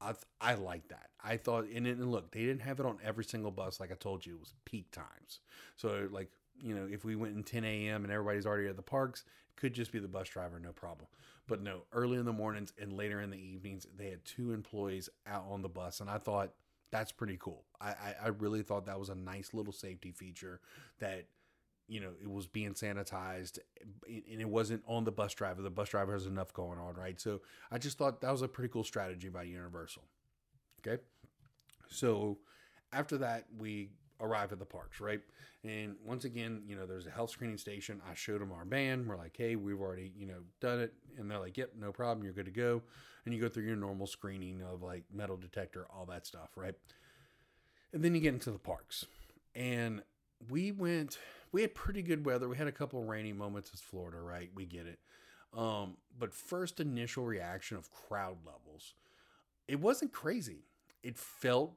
I, 0.00 0.14
I 0.40 0.54
like 0.54 0.88
that. 0.88 1.10
I 1.22 1.36
thought, 1.36 1.66
and, 1.68 1.86
and 1.86 2.10
look, 2.10 2.32
they 2.32 2.40
didn't 2.40 2.62
have 2.62 2.80
it 2.80 2.86
on 2.86 2.98
every 3.04 3.24
single 3.24 3.50
bus. 3.50 3.80
Like 3.80 3.92
I 3.92 3.94
told 3.94 4.24
you, 4.24 4.34
it 4.34 4.40
was 4.40 4.54
peak 4.64 4.90
times. 4.90 5.40
So, 5.76 6.08
like, 6.10 6.30
you 6.60 6.74
know, 6.74 6.88
if 6.90 7.04
we 7.04 7.16
went 7.16 7.36
in 7.36 7.42
10 7.42 7.64
a.m. 7.64 8.04
and 8.04 8.12
everybody's 8.12 8.46
already 8.46 8.68
at 8.68 8.76
the 8.76 8.82
parks, 8.82 9.24
could 9.56 9.74
just 9.74 9.92
be 9.92 9.98
the 9.98 10.08
bus 10.08 10.28
driver, 10.28 10.58
no 10.58 10.72
problem. 10.72 11.06
But 11.46 11.62
no, 11.62 11.82
early 11.92 12.18
in 12.18 12.24
the 12.24 12.32
mornings 12.32 12.72
and 12.80 12.92
later 12.92 13.20
in 13.20 13.30
the 13.30 13.38
evenings, 13.38 13.86
they 13.96 14.08
had 14.08 14.24
two 14.24 14.52
employees 14.52 15.08
out 15.26 15.44
on 15.48 15.62
the 15.62 15.68
bus. 15.68 16.00
And 16.00 16.08
I 16.08 16.18
thought, 16.18 16.52
that's 16.90 17.12
pretty 17.12 17.36
cool. 17.40 17.64
I, 17.80 17.88
I, 17.88 18.14
I 18.24 18.28
really 18.28 18.62
thought 18.62 18.86
that 18.86 18.98
was 18.98 19.08
a 19.08 19.14
nice 19.14 19.54
little 19.54 19.72
safety 19.72 20.12
feature 20.12 20.60
that– 21.00 21.26
you 21.92 22.00
know, 22.00 22.12
it 22.22 22.30
was 22.30 22.46
being 22.46 22.72
sanitized 22.72 23.58
eh, 24.08 24.20
and 24.32 24.40
it 24.40 24.48
wasn't 24.48 24.82
on 24.86 25.04
the 25.04 25.12
bus 25.12 25.34
driver. 25.34 25.60
The 25.60 25.68
bus 25.68 25.90
driver 25.90 26.14
has 26.14 26.24
enough 26.24 26.50
going 26.54 26.78
on, 26.78 26.94
right? 26.94 27.20
So 27.20 27.42
I 27.70 27.76
just 27.76 27.98
thought 27.98 28.22
that 28.22 28.32
was 28.32 28.40
a 28.40 28.48
pretty 28.48 28.72
cool 28.72 28.82
strategy 28.82 29.28
by 29.28 29.42
Universal. 29.42 30.02
Okay. 30.80 31.02
So 31.88 32.38
after 32.94 33.18
that, 33.18 33.44
we 33.58 33.90
arrive 34.20 34.52
at 34.52 34.58
the 34.58 34.64
parks, 34.64 35.00
right? 35.00 35.20
And 35.64 35.96
once 36.02 36.24
again, 36.24 36.62
you 36.66 36.76
know, 36.76 36.86
there's 36.86 37.06
a 37.06 37.10
health 37.10 37.28
screening 37.28 37.58
station. 37.58 38.00
I 38.10 38.14
showed 38.14 38.40
them 38.40 38.52
our 38.52 38.64
band. 38.64 39.06
We're 39.06 39.18
like, 39.18 39.36
hey, 39.36 39.56
we've 39.56 39.80
already, 39.80 40.12
you 40.16 40.26
know, 40.26 40.40
done 40.62 40.80
it. 40.80 40.94
And 41.18 41.30
they're 41.30 41.38
like, 41.38 41.58
yep, 41.58 41.72
no 41.78 41.92
problem. 41.92 42.24
You're 42.24 42.32
good 42.32 42.46
to 42.46 42.50
go. 42.50 42.80
And 43.26 43.34
you 43.34 43.40
go 43.40 43.50
through 43.50 43.64
your 43.64 43.76
normal 43.76 44.06
screening 44.06 44.62
of 44.62 44.82
like 44.82 45.04
metal 45.12 45.36
detector, 45.36 45.86
all 45.94 46.06
that 46.06 46.26
stuff, 46.26 46.48
right? 46.56 46.74
And 47.92 48.02
then 48.02 48.14
you 48.14 48.20
get 48.22 48.32
into 48.32 48.50
the 48.50 48.58
parks. 48.58 49.04
And 49.54 50.02
we 50.50 50.72
went 50.72 51.18
we 51.52 51.60
had 51.62 51.74
pretty 51.74 52.02
good 52.02 52.24
weather. 52.24 52.48
We 52.48 52.56
had 52.56 52.66
a 52.66 52.72
couple 52.72 53.02
rainy 53.04 53.32
moments 53.32 53.70
as 53.72 53.80
Florida, 53.80 54.18
right? 54.18 54.50
We 54.54 54.64
get 54.64 54.86
it. 54.86 54.98
Um, 55.56 55.98
but 56.18 56.32
first 56.32 56.80
initial 56.80 57.24
reaction 57.24 57.76
of 57.76 57.90
crowd 57.90 58.38
levels, 58.44 58.94
it 59.68 59.80
wasn't 59.80 60.12
crazy. 60.12 60.64
It 61.02 61.18
felt 61.18 61.74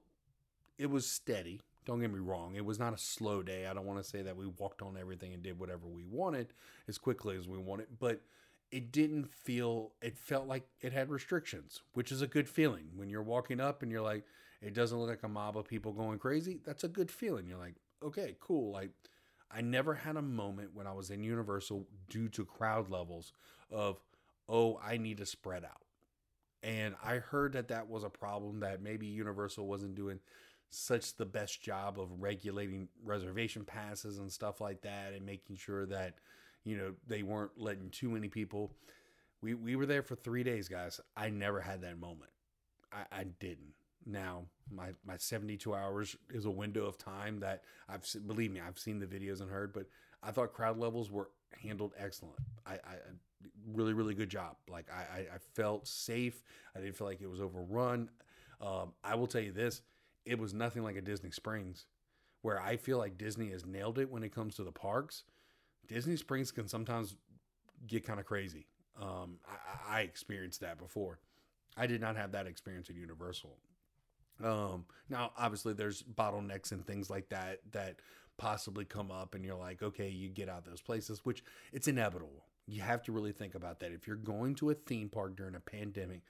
it 0.77 0.89
was 0.89 1.09
steady. 1.09 1.61
Don't 1.85 1.99
get 1.99 2.11
me 2.11 2.19
wrong. 2.19 2.55
It 2.55 2.65
was 2.65 2.79
not 2.79 2.93
a 2.93 2.97
slow 2.97 3.43
day. 3.43 3.67
I 3.67 3.73
don't 3.73 3.85
want 3.85 4.03
to 4.03 4.09
say 4.09 4.21
that 4.21 4.35
we 4.35 4.47
walked 4.47 4.81
on 4.81 4.97
everything 4.97 5.33
and 5.33 5.43
did 5.43 5.59
whatever 5.59 5.87
we 5.87 6.03
wanted 6.03 6.53
as 6.87 6.97
quickly 6.97 7.37
as 7.37 7.47
we 7.47 7.57
wanted, 7.57 7.87
but 7.99 8.21
it 8.71 8.91
didn't 8.91 9.29
feel 9.29 9.91
it 10.01 10.17
felt 10.17 10.47
like 10.47 10.67
it 10.81 10.93
had 10.93 11.09
restrictions, 11.09 11.81
which 11.93 12.11
is 12.11 12.21
a 12.21 12.27
good 12.27 12.49
feeling. 12.49 12.89
When 12.95 13.09
you're 13.09 13.21
walking 13.21 13.59
up 13.59 13.83
and 13.83 13.91
you're 13.91 14.01
like, 14.01 14.23
it 14.61 14.73
doesn't 14.73 14.97
look 14.97 15.09
like 15.09 15.23
a 15.23 15.27
mob 15.27 15.57
of 15.57 15.67
people 15.67 15.91
going 15.91 16.17
crazy, 16.17 16.59
that's 16.65 16.83
a 16.83 16.87
good 16.87 17.11
feeling. 17.11 17.45
You're 17.45 17.59
like, 17.59 17.75
okay, 18.01 18.35
cool. 18.39 18.71
Like 18.71 18.89
I 19.51 19.61
never 19.61 19.93
had 19.93 20.17
a 20.17 20.21
moment 20.21 20.71
when 20.73 20.87
I 20.87 20.93
was 20.93 21.11
in 21.11 21.23
Universal 21.23 21.87
due 22.09 22.29
to 22.29 22.45
crowd 22.45 22.89
levels 22.89 23.31
of, 23.71 23.99
oh, 24.49 24.79
I 24.83 24.97
need 24.97 25.17
to 25.17 25.25
spread 25.25 25.63
out. 25.63 25.83
And 26.63 26.95
I 27.03 27.17
heard 27.17 27.53
that 27.53 27.67
that 27.67 27.87
was 27.87 28.03
a 28.03 28.09
problem 28.09 28.61
that 28.61 28.81
maybe 28.81 29.05
Universal 29.05 29.67
wasn't 29.67 29.95
doing 29.95 30.19
such 30.69 31.15
the 31.15 31.25
best 31.25 31.61
job 31.61 31.99
of 31.99 32.09
regulating 32.19 32.87
reservation 33.03 33.63
passes 33.63 34.17
and 34.17 34.31
stuff 34.31 34.59
like 34.59 34.81
that 34.81 35.13
and 35.13 35.25
making 35.25 35.57
sure 35.57 35.85
that, 35.85 36.15
you 36.63 36.75
know, 36.75 36.93
they 37.07 37.23
weren't 37.23 37.51
letting 37.55 37.89
too 37.91 38.09
many 38.09 38.27
people. 38.27 38.73
We 39.41 39.53
we 39.53 39.75
were 39.75 39.85
there 39.85 40.01
for 40.01 40.15
three 40.15 40.43
days, 40.43 40.67
guys. 40.67 40.99
I 41.15 41.29
never 41.29 41.61
had 41.61 41.81
that 41.81 41.99
moment. 41.99 42.31
I, 42.91 43.19
I 43.19 43.23
didn't. 43.25 43.73
Now 44.05 44.43
my 44.71 44.89
my 45.05 45.17
72 45.17 45.73
hours 45.73 46.15
is 46.29 46.45
a 46.45 46.51
window 46.51 46.85
of 46.85 46.97
time 46.97 47.39
that 47.39 47.63
I've 47.89 48.05
believe 48.27 48.51
me 48.51 48.61
I've 48.61 48.79
seen 48.79 48.99
the 48.99 49.05
videos 49.05 49.41
and 49.41 49.49
heard, 49.49 49.73
but 49.73 49.87
I 50.21 50.31
thought 50.31 50.53
crowd 50.53 50.77
levels 50.77 51.11
were 51.11 51.29
handled 51.61 51.93
excellent. 51.97 52.37
I, 52.65 52.73
I 52.73 52.97
really 53.73 53.93
really 53.93 54.13
good 54.13 54.29
job. 54.29 54.57
Like 54.69 54.87
I 54.91 55.21
I 55.33 55.37
felt 55.53 55.87
safe. 55.87 56.43
I 56.75 56.79
didn't 56.79 56.95
feel 56.95 57.07
like 57.07 57.21
it 57.21 57.29
was 57.29 57.41
overrun. 57.41 58.09
Um, 58.61 58.93
I 59.03 59.15
will 59.15 59.27
tell 59.27 59.41
you 59.41 59.51
this: 59.51 59.81
it 60.25 60.37
was 60.37 60.53
nothing 60.53 60.83
like 60.83 60.95
a 60.95 61.01
Disney 61.01 61.31
Springs, 61.31 61.85
where 62.41 62.61
I 62.61 62.77
feel 62.77 62.97
like 62.97 63.17
Disney 63.17 63.49
has 63.51 63.65
nailed 63.65 63.99
it 63.99 64.09
when 64.09 64.23
it 64.23 64.33
comes 64.33 64.55
to 64.55 64.63
the 64.63 64.71
parks. 64.71 65.23
Disney 65.87 66.15
Springs 66.15 66.51
can 66.51 66.67
sometimes 66.67 67.15
get 67.87 68.05
kind 68.05 68.19
of 68.19 68.25
crazy. 68.25 68.67
Um, 69.01 69.39
I, 69.47 69.97
I 69.97 70.01
experienced 70.01 70.61
that 70.61 70.77
before. 70.77 71.19
I 71.77 71.87
did 71.87 72.01
not 72.01 72.15
have 72.15 72.31
that 72.31 72.47
experience 72.47 72.89
at 72.89 72.95
Universal. 72.95 73.57
Um, 74.43 74.85
now, 75.09 75.31
obviously, 75.37 75.73
there's 75.73 76.03
bottlenecks 76.03 76.71
and 76.71 76.85
things 76.85 77.09
like 77.09 77.29
that 77.29 77.59
that 77.71 77.95
possibly 78.37 78.85
come 78.85 79.11
up, 79.11 79.35
and 79.35 79.45
you're 79.45 79.55
like, 79.55 79.81
okay, 79.81 80.09
you 80.09 80.29
get 80.29 80.49
out 80.49 80.65
those 80.65 80.81
places, 80.81 81.21
which 81.23 81.43
it's 81.71 81.87
inevitable. 81.87 82.43
You 82.67 82.81
have 82.81 83.03
to 83.03 83.11
really 83.11 83.31
think 83.31 83.55
about 83.55 83.79
that. 83.79 83.91
If 83.91 84.07
you're 84.07 84.15
going 84.15 84.55
to 84.55 84.71
a 84.71 84.73
theme 84.73 85.09
park 85.09 85.35
during 85.35 85.55
a 85.55 85.59
pandemic, 85.59 86.21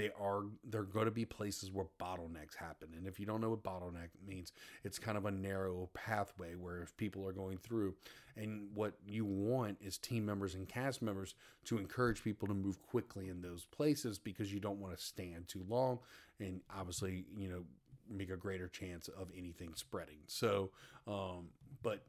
they 0.00 0.10
are 0.18 0.44
they're 0.70 0.82
going 0.82 1.04
to 1.04 1.10
be 1.10 1.26
places 1.26 1.70
where 1.70 1.84
bottlenecks 2.00 2.56
happen. 2.56 2.88
And 2.96 3.06
if 3.06 3.20
you 3.20 3.26
don't 3.26 3.42
know 3.42 3.50
what 3.50 3.62
bottleneck 3.62 4.08
means 4.26 4.52
it's 4.82 4.98
kind 4.98 5.18
of 5.18 5.26
a 5.26 5.30
narrow 5.30 5.90
pathway 5.92 6.54
where 6.54 6.80
if 6.80 6.96
people 6.96 7.26
are 7.26 7.32
going 7.32 7.58
through 7.58 7.94
and 8.34 8.68
what 8.72 8.94
you 9.06 9.26
want 9.26 9.76
is 9.82 9.98
team 9.98 10.24
members 10.24 10.54
and 10.54 10.66
cast 10.66 11.02
members 11.02 11.34
to 11.66 11.76
encourage 11.76 12.24
people 12.24 12.48
to 12.48 12.54
move 12.54 12.80
quickly 12.80 13.28
in 13.28 13.42
those 13.42 13.66
places 13.66 14.18
because 14.18 14.50
you 14.50 14.58
don't 14.58 14.80
want 14.80 14.96
to 14.96 15.02
stand 15.04 15.48
too 15.48 15.62
long 15.68 15.98
and 16.38 16.62
obviously 16.74 17.26
you 17.36 17.50
know 17.50 17.62
make 18.08 18.30
a 18.30 18.36
greater 18.36 18.68
chance 18.68 19.08
of 19.08 19.28
anything 19.36 19.74
spreading. 19.74 20.20
So 20.28 20.70
um 21.06 21.48
but 21.82 22.04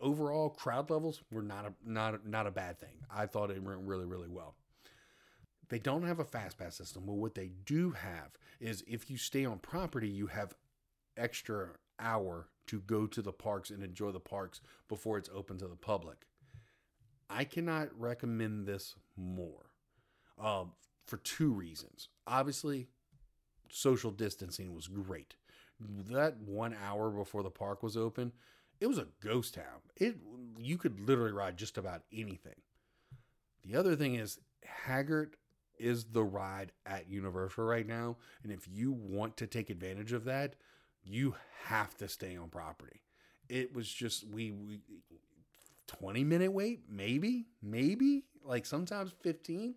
overall 0.00 0.50
crowd 0.50 0.90
levels 0.90 1.22
were 1.30 1.42
not 1.42 1.64
a 1.64 1.72
not 1.88 2.26
not 2.26 2.48
a 2.48 2.50
bad 2.50 2.80
thing. 2.80 2.96
I 3.08 3.26
thought 3.26 3.52
it 3.52 3.62
went 3.62 3.82
really 3.82 4.04
really 4.04 4.28
well 4.28 4.56
they 5.74 5.80
don't 5.80 6.04
have 6.04 6.20
a 6.20 6.24
fast 6.24 6.56
pass 6.56 6.76
system. 6.76 7.02
But 7.04 7.16
what 7.16 7.34
they 7.34 7.50
do 7.66 7.90
have 7.90 8.38
is 8.60 8.84
if 8.86 9.10
you 9.10 9.16
stay 9.16 9.44
on 9.44 9.58
property, 9.58 10.08
you 10.08 10.28
have 10.28 10.54
extra 11.16 11.70
hour 11.98 12.46
to 12.68 12.78
go 12.78 13.08
to 13.08 13.20
the 13.20 13.32
parks 13.32 13.70
and 13.70 13.82
enjoy 13.82 14.12
the 14.12 14.20
parks 14.20 14.60
before 14.88 15.18
it's 15.18 15.28
open 15.34 15.58
to 15.58 15.66
the 15.66 15.74
public. 15.74 16.28
I 17.28 17.42
cannot 17.42 17.88
recommend 17.98 18.68
this 18.68 18.94
more 19.16 19.66
um, 20.40 20.74
for 21.08 21.16
two 21.16 21.50
reasons. 21.50 22.08
Obviously, 22.24 22.86
social 23.68 24.12
distancing 24.12 24.72
was 24.72 24.86
great. 24.86 25.34
That 26.08 26.36
one 26.36 26.76
hour 26.86 27.10
before 27.10 27.42
the 27.42 27.50
park 27.50 27.82
was 27.82 27.96
open, 27.96 28.30
it 28.80 28.86
was 28.86 28.98
a 28.98 29.08
ghost 29.20 29.54
town. 29.54 29.82
It 29.96 30.18
you 30.56 30.78
could 30.78 31.00
literally 31.00 31.32
ride 31.32 31.56
just 31.56 31.78
about 31.78 32.02
anything. 32.12 32.62
The 33.64 33.74
other 33.74 33.96
thing 33.96 34.14
is 34.14 34.38
Hagrid 34.86 35.32
is 35.78 36.04
the 36.04 36.22
ride 36.22 36.72
at 36.86 37.08
Universal 37.08 37.64
right 37.64 37.86
now. 37.86 38.16
And 38.42 38.52
if 38.52 38.68
you 38.70 38.92
want 38.92 39.36
to 39.38 39.46
take 39.46 39.70
advantage 39.70 40.12
of 40.12 40.24
that, 40.24 40.54
you 41.02 41.34
have 41.64 41.96
to 41.98 42.08
stay 42.08 42.36
on 42.36 42.48
property. 42.48 43.00
It 43.48 43.74
was 43.74 43.88
just 43.88 44.26
we, 44.26 44.52
we 44.52 44.80
20 45.86 46.24
minute 46.24 46.52
wait, 46.52 46.80
maybe, 46.88 47.46
maybe 47.62 48.24
like 48.44 48.66
sometimes 48.66 49.12
15. 49.22 49.74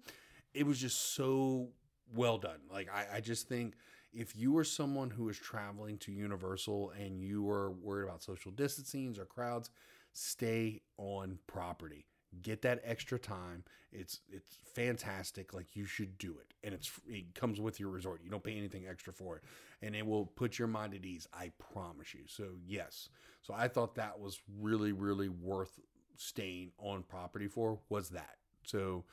It 0.53 0.65
was 0.65 0.79
just 0.79 1.15
so 1.15 1.69
well 2.13 2.37
done. 2.37 2.59
Like 2.71 2.89
I, 2.93 3.17
I 3.17 3.21
just 3.21 3.47
think 3.47 3.75
if 4.13 4.35
you 4.35 4.51
were 4.51 4.63
someone 4.63 5.09
who 5.09 5.29
is 5.29 5.37
traveling 5.37 5.97
to 5.99 6.11
Universal 6.11 6.93
and 6.99 7.19
you 7.19 7.43
were 7.43 7.71
worried 7.71 8.05
about 8.05 8.23
social 8.23 8.51
distancing 8.51 9.15
or 9.19 9.25
crowds, 9.25 9.69
stay 10.13 10.81
on 10.97 11.37
property 11.45 12.05
get 12.41 12.61
that 12.63 12.81
extra 12.83 13.17
time. 13.19 13.63
It's 13.91 14.21
it's 14.29 14.57
fantastic. 14.73 15.53
Like 15.53 15.75
you 15.75 15.85
should 15.85 16.17
do 16.17 16.37
it. 16.39 16.53
And 16.63 16.73
it's 16.73 16.91
it 17.07 17.33
comes 17.35 17.59
with 17.59 17.79
your 17.79 17.89
resort. 17.89 18.21
You 18.23 18.29
don't 18.29 18.43
pay 18.43 18.57
anything 18.57 18.87
extra 18.87 19.13
for 19.13 19.37
it. 19.37 19.43
And 19.81 19.95
it 19.95 20.05
will 20.05 20.25
put 20.25 20.57
your 20.57 20.67
mind 20.67 20.93
at 20.93 21.05
ease 21.05 21.27
i 21.33 21.51
promise 21.73 22.13
you. 22.13 22.21
So 22.27 22.45
yes. 22.65 23.09
So 23.41 23.53
i 23.55 23.67
thought 23.67 23.95
that 23.95 24.19
was 24.19 24.39
really 24.59 24.91
really 24.91 25.29
worth 25.29 25.79
staying 26.15 26.71
on 26.77 27.03
property 27.03 27.47
for 27.47 27.79
was 27.89 28.09
that. 28.09 28.35
So 28.63 29.05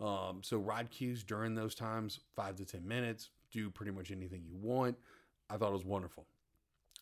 um 0.00 0.40
so 0.42 0.58
ride 0.58 0.90
queues 0.90 1.22
during 1.24 1.54
those 1.54 1.74
times 1.74 2.20
five 2.36 2.56
to 2.56 2.64
ten 2.64 2.86
minutes 2.86 3.30
do 3.50 3.70
pretty 3.70 3.92
much 3.92 4.10
anything 4.10 4.44
you 4.46 4.56
want. 4.56 4.96
I 5.48 5.56
thought 5.56 5.70
it 5.70 5.74
was 5.74 5.84
wonderful. 5.84 6.26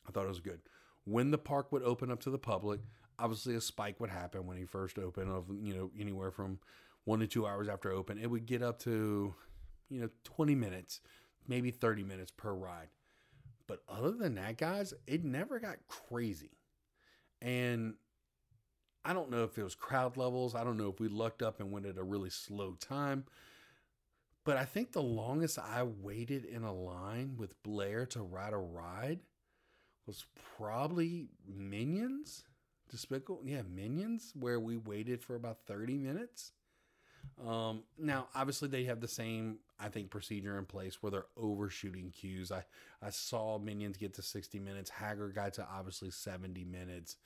I 0.07 0.13
thought 0.13 0.25
it 0.25 0.29
was 0.29 0.41
good. 0.41 0.61
When 1.05 1.31
the 1.31 1.39
park 1.39 1.73
would 1.73 1.83
open 1.83 2.11
up 2.11 2.21
to 2.21 2.31
the 2.31 2.39
public 2.39 2.81
obviously 3.19 3.55
a 3.55 3.61
spike 3.61 3.99
would 4.01 4.11
happen 4.11 4.47
when 4.47 4.57
he 4.57 4.65
first 4.65 4.99
opened 4.99 5.31
of 5.31 5.47
you 5.61 5.75
know 5.75 5.91
anywhere 5.99 6.31
from 6.31 6.59
one 7.05 7.21
to 7.21 7.27
two 7.27 7.47
hours 7.47 7.69
after 7.69 7.91
open. 7.91 8.19
It 8.19 8.31
would 8.31 8.47
get 8.47 8.63
up 8.63 8.79
to 8.81 9.35
you 9.89 10.01
know 10.01 10.09
20 10.25 10.55
minutes 10.55 11.01
maybe 11.47 11.71
30 11.71 12.05
minutes 12.05 12.31
per 12.31 12.53
ride. 12.53 12.89
But 13.67 13.81
other 13.89 14.13
than 14.13 14.35
that 14.37 14.59
guys 14.59 14.95
it 15.07 15.25
never 15.25 15.59
got 15.59 15.79
crazy. 15.89 16.51
And 17.41 17.95
i 19.05 19.13
don't 19.13 19.31
know 19.31 19.45
if 19.45 19.57
it 19.57 19.63
was 19.63 19.75
crowd 19.75 20.17
levels. 20.17 20.55
I 20.55 20.65
don't 20.65 20.77
know 20.77 20.89
if 20.89 21.01
we 21.01 21.09
lucked 21.09 21.43
up 21.43 21.61
and 21.61 21.71
went 21.71 21.87
at 21.87 21.99
a 21.99 22.05
really 22.05 22.31
slow 22.31 22.73
time. 22.75 23.25
But 24.45 24.57
i 24.57 24.65
think 24.65 24.93
the 24.93 25.03
longest 25.03 25.59
i 25.59 25.83
waited 25.83 26.45
in 26.45 26.63
a 26.63 26.73
line 26.73 27.35
with 27.37 27.63
blair 27.63 28.07
to 28.07 28.23
ride 28.23 28.53
a 28.53 28.59
ride 28.59 29.21
was 30.07 30.25
probably 30.57 31.29
minions 31.47 32.45
Despicable, 32.91 33.43
yeah, 33.45 33.63
Minions, 33.69 34.33
where 34.39 34.59
we 34.59 34.77
waited 34.77 35.23
for 35.23 35.35
about 35.35 35.59
30 35.67 35.99
minutes. 35.99 36.53
Um, 37.47 37.83
now, 37.99 38.29
obviously, 38.35 38.69
they 38.69 38.85
have 38.85 39.01
the 39.01 39.09
same, 39.09 39.59
I 39.79 39.89
think, 39.89 40.11
procedure 40.11 40.59
in 40.59 40.65
place 40.65 41.03
where 41.03 41.11
they're 41.11 41.27
overshooting 41.37 42.11
queues. 42.11 42.51
I, 42.51 42.65
I 43.03 43.11
saw 43.11 43.59
Minions 43.59 43.97
get 43.97 44.15
to 44.15 44.23
60 44.23 44.59
minutes, 44.59 44.91
Hagrid 44.91 45.35
got 45.35 45.55
to 45.55 45.67
obviously 45.71 46.11
70 46.11 46.65
minutes. 46.65 47.17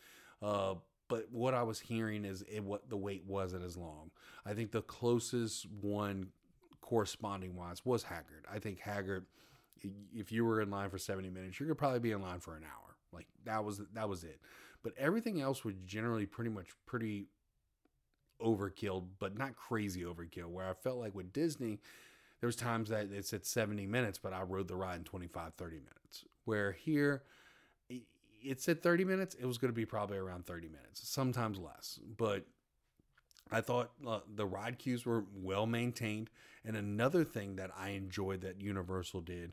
Uh, 0.41 0.75
but 1.09 1.29
what 1.31 1.55
I 1.55 1.63
was 1.63 1.79
hearing 1.79 2.25
is 2.25 2.43
it 2.43 2.65
what 2.65 2.89
the 2.89 2.97
wait 2.97 3.25
wasn't 3.27 3.65
as 3.65 3.77
long. 3.77 4.11
I 4.47 4.55
think 4.55 4.73
the 4.73 4.83
closest 4.83 5.67
one 5.81 6.29
corresponding 6.81 7.55
wise 7.55 7.85
was 7.85 8.05
Hagrid. 8.05 8.45
I 8.51 8.59
think 8.59 8.81
Hagrid, 8.81 9.25
if 10.15 10.33
you 10.33 10.45
were 10.45 10.61
in 10.61 10.71
line 10.71 10.91
for 10.91 10.99
70 10.99 11.31
minutes, 11.31 11.61
you're 11.61 11.69
gonna 11.69 11.77
probably 11.77 12.01
be 12.01 12.13
in 12.13 12.23
line 12.23 12.41
for 12.41 12.57
an 12.57 12.65
hour. 12.65 12.97
Like 13.13 13.27
that 13.45 13.65
was 13.65 13.81
that 13.95 14.09
was 14.09 14.25
it. 14.25 14.41
But 14.83 14.95
everything 14.99 15.41
else 15.41 15.65
was 15.65 15.75
generally 15.87 16.27
pretty 16.27 16.51
much 16.51 16.69
pretty 16.87 17.27
overkill, 18.41 19.05
but 19.19 19.37
not 19.39 19.57
crazy 19.57 20.03
overkill. 20.03 20.47
Where 20.47 20.69
I 20.69 20.75
felt 20.75 20.99
like 20.99 21.15
with 21.15 21.33
Disney, 21.33 21.81
there 22.41 22.49
was 22.49 22.57
times 22.57 22.89
that 22.89 23.13
it 23.13 23.25
said 23.27 23.47
70 23.47 23.87
minutes, 23.87 24.19
but 24.19 24.33
I 24.33 24.43
rode 24.43 24.69
the 24.69 24.77
ride 24.77 24.99
in 24.99 25.05
25, 25.05 25.55
30 25.55 25.77
minutes. 25.77 26.25
Where 26.45 26.73
here, 26.73 27.23
it 27.89 28.61
said 28.61 28.83
30 28.83 29.05
minutes, 29.05 29.37
it 29.37 29.47
was 29.47 29.59
going 29.59 29.69
to 29.69 29.77
be 29.77 29.87
probably 29.87 30.19
around 30.19 30.47
30 30.47 30.69
minutes, 30.69 31.09
sometimes 31.09 31.59
less. 31.59 32.01
But 32.17 32.45
I 33.53 33.61
thought 33.61 33.93
uh, 34.07 34.21
the 34.35 34.47
ride 34.47 34.79
queues 34.79 35.07
were 35.07 35.25
well 35.35 35.67
maintained. 35.67 36.31
And 36.65 36.77
another 36.77 37.25
thing 37.25 37.57
that 37.57 37.71
I 37.77 37.91
enjoyed 37.91 38.41
that 38.41 38.61
Universal 38.61 39.23
did 39.23 39.53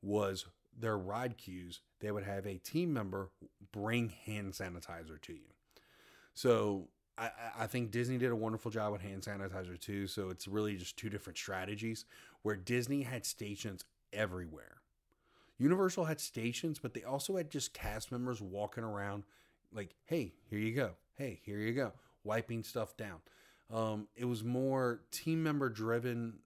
was 0.00 0.46
their 0.78 0.96
ride 0.96 1.36
queues, 1.36 1.80
they 2.00 2.10
would 2.10 2.24
have 2.24 2.46
a 2.46 2.58
team 2.58 2.92
member 2.92 3.30
bring 3.72 4.10
hand 4.24 4.52
sanitizer 4.52 5.20
to 5.22 5.32
you. 5.32 5.50
So 6.34 6.88
I, 7.18 7.30
I, 7.60 7.66
think 7.66 7.90
Disney 7.90 8.18
did 8.18 8.30
a 8.30 8.36
wonderful 8.36 8.70
job 8.70 8.92
with 8.92 9.02
hand 9.02 9.22
sanitizer 9.22 9.78
too. 9.78 10.06
So 10.06 10.30
it's 10.30 10.48
really 10.48 10.76
just 10.76 10.96
two 10.96 11.10
different 11.10 11.38
strategies 11.38 12.04
where 12.42 12.56
Disney 12.56 13.02
had 13.02 13.26
stations 13.26 13.84
everywhere. 14.12 14.78
Universal 15.58 16.06
had 16.06 16.20
stations, 16.20 16.78
but 16.78 16.94
they 16.94 17.04
also 17.04 17.36
had 17.36 17.50
just 17.50 17.74
cast 17.74 18.10
members 18.10 18.40
walking 18.40 18.82
around 18.82 19.24
like, 19.72 19.94
hey, 20.06 20.32
here 20.48 20.58
you 20.58 20.74
go. 20.74 20.92
Hey, 21.16 21.40
here 21.44 21.58
you 21.58 21.72
go. 21.72 21.92
Wiping 22.24 22.64
stuff 22.64 22.96
down. 22.96 23.18
Um, 23.70 24.08
it 24.16 24.24
was 24.24 24.42
more 24.42 25.00
team 25.10 25.42
member 25.42 25.68
driven 25.68 26.38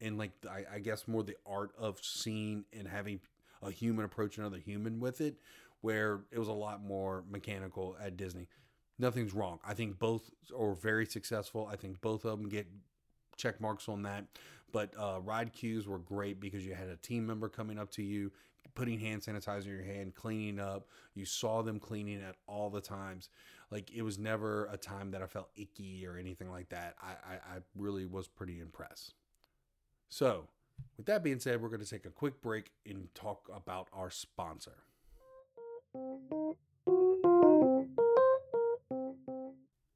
and 0.00 0.18
like 0.18 0.32
I, 0.48 0.76
I 0.76 0.78
guess 0.80 1.08
more 1.08 1.22
the 1.22 1.36
art 1.46 1.72
of 1.78 1.98
seeing 2.02 2.64
and 2.72 2.86
having 2.86 3.20
a 3.62 3.70
human 3.70 4.04
approach 4.04 4.38
another 4.38 4.58
human 4.58 5.00
with 5.00 5.20
it, 5.20 5.36
where 5.80 6.20
it 6.30 6.38
was 6.38 6.48
a 6.48 6.52
lot 6.52 6.82
more 6.82 7.24
mechanical 7.30 7.96
at 8.00 8.16
Disney. 8.16 8.48
Nothing's 8.98 9.34
wrong. 9.34 9.58
I 9.66 9.74
think 9.74 9.98
both 9.98 10.30
are 10.56 10.74
very 10.74 11.06
successful. 11.06 11.68
I 11.70 11.76
think 11.76 12.00
both 12.00 12.24
of 12.24 12.38
them 12.38 12.48
get 12.48 12.66
check 13.36 13.60
marks 13.60 13.88
on 13.88 14.02
that. 14.02 14.26
But 14.72 14.92
uh, 14.98 15.20
ride 15.22 15.52
queues 15.52 15.86
were 15.86 15.98
great 15.98 16.40
because 16.40 16.66
you 16.66 16.74
had 16.74 16.88
a 16.88 16.96
team 16.96 17.26
member 17.26 17.48
coming 17.48 17.78
up 17.78 17.90
to 17.92 18.02
you, 18.02 18.32
putting 18.74 18.98
hand 18.98 19.22
sanitizer 19.22 19.66
in 19.66 19.72
your 19.72 19.84
hand, 19.84 20.14
cleaning 20.14 20.58
up. 20.58 20.88
You 21.14 21.24
saw 21.24 21.62
them 21.62 21.78
cleaning 21.78 22.22
at 22.22 22.36
all 22.46 22.70
the 22.70 22.80
times. 22.80 23.28
Like 23.70 23.92
it 23.92 24.02
was 24.02 24.18
never 24.18 24.66
a 24.66 24.76
time 24.76 25.12
that 25.12 25.22
I 25.22 25.26
felt 25.26 25.50
icky 25.56 26.06
or 26.06 26.16
anything 26.16 26.50
like 26.50 26.70
that. 26.70 26.96
I, 27.00 27.34
I, 27.34 27.34
I 27.34 27.58
really 27.76 28.04
was 28.04 28.26
pretty 28.26 28.60
impressed. 28.60 29.14
So, 30.08 30.48
with 30.96 31.06
that 31.06 31.22
being 31.22 31.40
said, 31.40 31.60
we're 31.60 31.68
going 31.68 31.84
to 31.84 31.90
take 31.90 32.06
a 32.06 32.10
quick 32.10 32.40
break 32.40 32.70
and 32.86 33.08
talk 33.14 33.48
about 33.54 33.88
our 33.92 34.10
sponsor. 34.10 34.84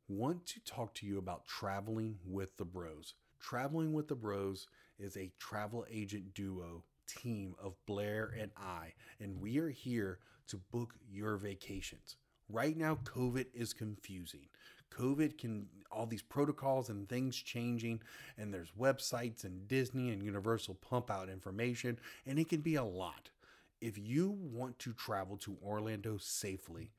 Want 0.09 0.47
to 0.47 0.61
talk 0.65 0.95
to 0.95 1.07
you 1.07 1.19
about 1.19 1.47
traveling 1.47 2.17
with 2.27 2.57
the 2.57 2.65
Brauds. 2.65 3.15
Traveling 3.41 3.93
with 3.93 4.09
the 4.09 4.15
Brauds 4.15 4.67
is 4.99 5.17
a 5.17 5.33
travel 5.39 5.87
agent 5.91 6.35
duo 6.35 6.83
team 7.07 7.55
of 7.63 7.75
Blair 7.87 8.35
and 8.39 8.51
I, 8.57 8.93
and 9.21 9.41
we 9.41 9.59
are 9.59 9.71
here 9.71 10.19
to 10.49 10.61
book 10.73 10.95
your 11.09 11.37
vacations. 11.37 12.17
Right 12.49 12.77
now, 12.77 12.99
COVID 13.05 13.47
is 13.55 13.73
confusing. 13.73 14.49
COVID 14.90 15.38
can, 15.38 15.66
all 15.90 16.07
these 16.07 16.23
protocols 16.23 16.88
and 16.88 17.09
things 17.09 17.37
changing, 17.37 18.00
and 18.37 18.52
there's 18.52 18.73
websites 18.78 19.45
and 19.45 19.66
Disney 19.68 20.11
and 20.11 20.23
Universal 20.23 20.75
pump 20.75 21.11
out 21.11 21.28
information, 21.28 21.99
and 22.26 22.38
it 22.38 22.49
can 22.49 22.61
be 22.61 22.75
a 22.75 22.85
lot. 22.85 23.30
If 23.80 23.97
you 23.97 24.30
want 24.30 24.78
to 24.80 24.92
travel 24.92 25.37
to 25.38 25.57
Orlando 25.64 26.16
safely, 26.18 26.90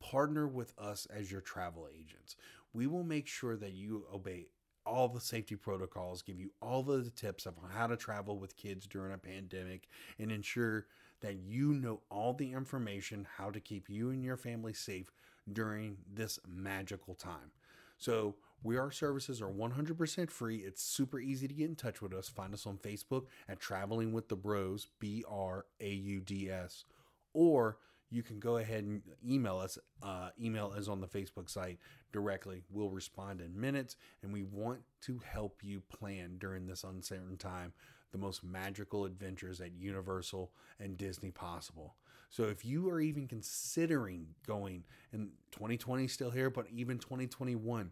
partner 0.00 0.46
with 0.46 0.72
us 0.78 1.06
as 1.06 1.30
your 1.30 1.40
travel 1.40 1.88
agents. 1.92 2.36
We 2.72 2.86
will 2.86 3.04
make 3.04 3.26
sure 3.26 3.56
that 3.56 3.72
you 3.72 4.06
obey 4.12 4.46
all 4.86 5.08
the 5.08 5.20
safety 5.20 5.56
protocols, 5.56 6.22
give 6.22 6.40
you 6.40 6.50
all 6.62 6.82
the 6.82 7.10
tips 7.10 7.46
of 7.46 7.54
how 7.74 7.86
to 7.86 7.96
travel 7.96 8.38
with 8.38 8.56
kids 8.56 8.86
during 8.86 9.12
a 9.12 9.18
pandemic, 9.18 9.88
and 10.18 10.32
ensure 10.32 10.86
that 11.20 11.36
you 11.36 11.74
know 11.74 12.00
all 12.10 12.32
the 12.32 12.52
information 12.52 13.26
how 13.36 13.50
to 13.50 13.60
keep 13.60 13.90
you 13.90 14.10
and 14.10 14.24
your 14.24 14.36
family 14.36 14.72
safe 14.72 15.10
during 15.52 15.98
this 16.12 16.38
magical 16.46 17.14
time. 17.14 17.52
So, 17.96 18.36
we 18.62 18.76
our 18.76 18.90
services 18.90 19.40
are 19.40 19.48
100% 19.48 20.30
free. 20.30 20.56
It's 20.56 20.82
super 20.82 21.20
easy 21.20 21.46
to 21.46 21.54
get 21.54 21.68
in 21.68 21.76
touch 21.76 22.02
with 22.02 22.12
us. 22.12 22.28
Find 22.28 22.52
us 22.52 22.66
on 22.66 22.78
Facebook 22.78 23.26
at 23.48 23.60
Traveling 23.60 24.12
with 24.12 24.28
the 24.28 24.36
Brauds, 24.36 24.88
B 24.98 25.24
R 25.28 25.64
A 25.80 25.90
U 25.90 26.20
D 26.20 26.50
S, 26.50 26.84
or 27.32 27.78
you 28.10 28.22
can 28.22 28.40
go 28.40 28.56
ahead 28.56 28.84
and 28.84 29.02
email 29.26 29.58
us. 29.58 29.78
Uh, 30.02 30.30
email 30.40 30.72
is 30.72 30.88
on 30.88 31.00
the 31.00 31.06
Facebook 31.06 31.48
site 31.48 31.78
directly. 32.12 32.62
We'll 32.70 32.90
respond 32.90 33.40
in 33.40 33.58
minutes, 33.58 33.96
and 34.22 34.32
we 34.32 34.42
want 34.42 34.80
to 35.02 35.20
help 35.24 35.60
you 35.62 35.80
plan 35.80 36.36
during 36.38 36.66
this 36.66 36.84
uncertain 36.84 37.36
time 37.36 37.72
the 38.10 38.18
most 38.18 38.42
magical 38.42 39.04
adventures 39.04 39.60
at 39.60 39.72
Universal 39.72 40.50
and 40.80 40.96
Disney 40.96 41.30
possible. 41.30 41.94
So 42.28 42.44
if 42.44 42.64
you 42.64 42.88
are 42.90 43.00
even 43.00 43.26
considering 43.26 44.26
going, 44.46 44.84
and 45.12 45.30
2020 45.52 46.06
still 46.08 46.30
here, 46.30 46.50
but 46.50 46.66
even 46.70 46.98
2021, 46.98 47.90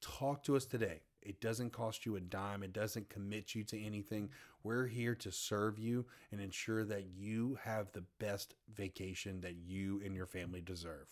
talk 0.00 0.42
to 0.44 0.56
us 0.56 0.66
today. 0.66 1.00
It 1.22 1.40
doesn't 1.40 1.72
cost 1.72 2.06
you 2.06 2.16
a 2.16 2.20
dime. 2.20 2.62
It 2.62 2.72
doesn't 2.72 3.08
commit 3.08 3.54
you 3.54 3.64
to 3.64 3.80
anything. 3.80 4.30
We're 4.62 4.86
here 4.86 5.14
to 5.16 5.32
serve 5.32 5.78
you 5.78 6.06
and 6.30 6.40
ensure 6.40 6.84
that 6.84 7.06
you 7.06 7.58
have 7.62 7.90
the 7.92 8.04
best 8.20 8.54
vacation 8.72 9.40
that 9.40 9.56
you 9.56 10.00
and 10.04 10.14
your 10.14 10.26
family 10.26 10.60
deserve. 10.60 11.06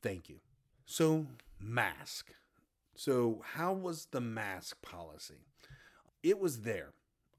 Thank 0.00 0.28
you. 0.28 0.36
So, 0.86 1.26
mask. 1.58 2.32
So, 2.94 3.42
how 3.54 3.72
was 3.72 4.06
the 4.06 4.20
mask 4.20 4.80
policy? 4.80 5.44
It 6.22 6.38
was 6.38 6.60
there. 6.60 6.92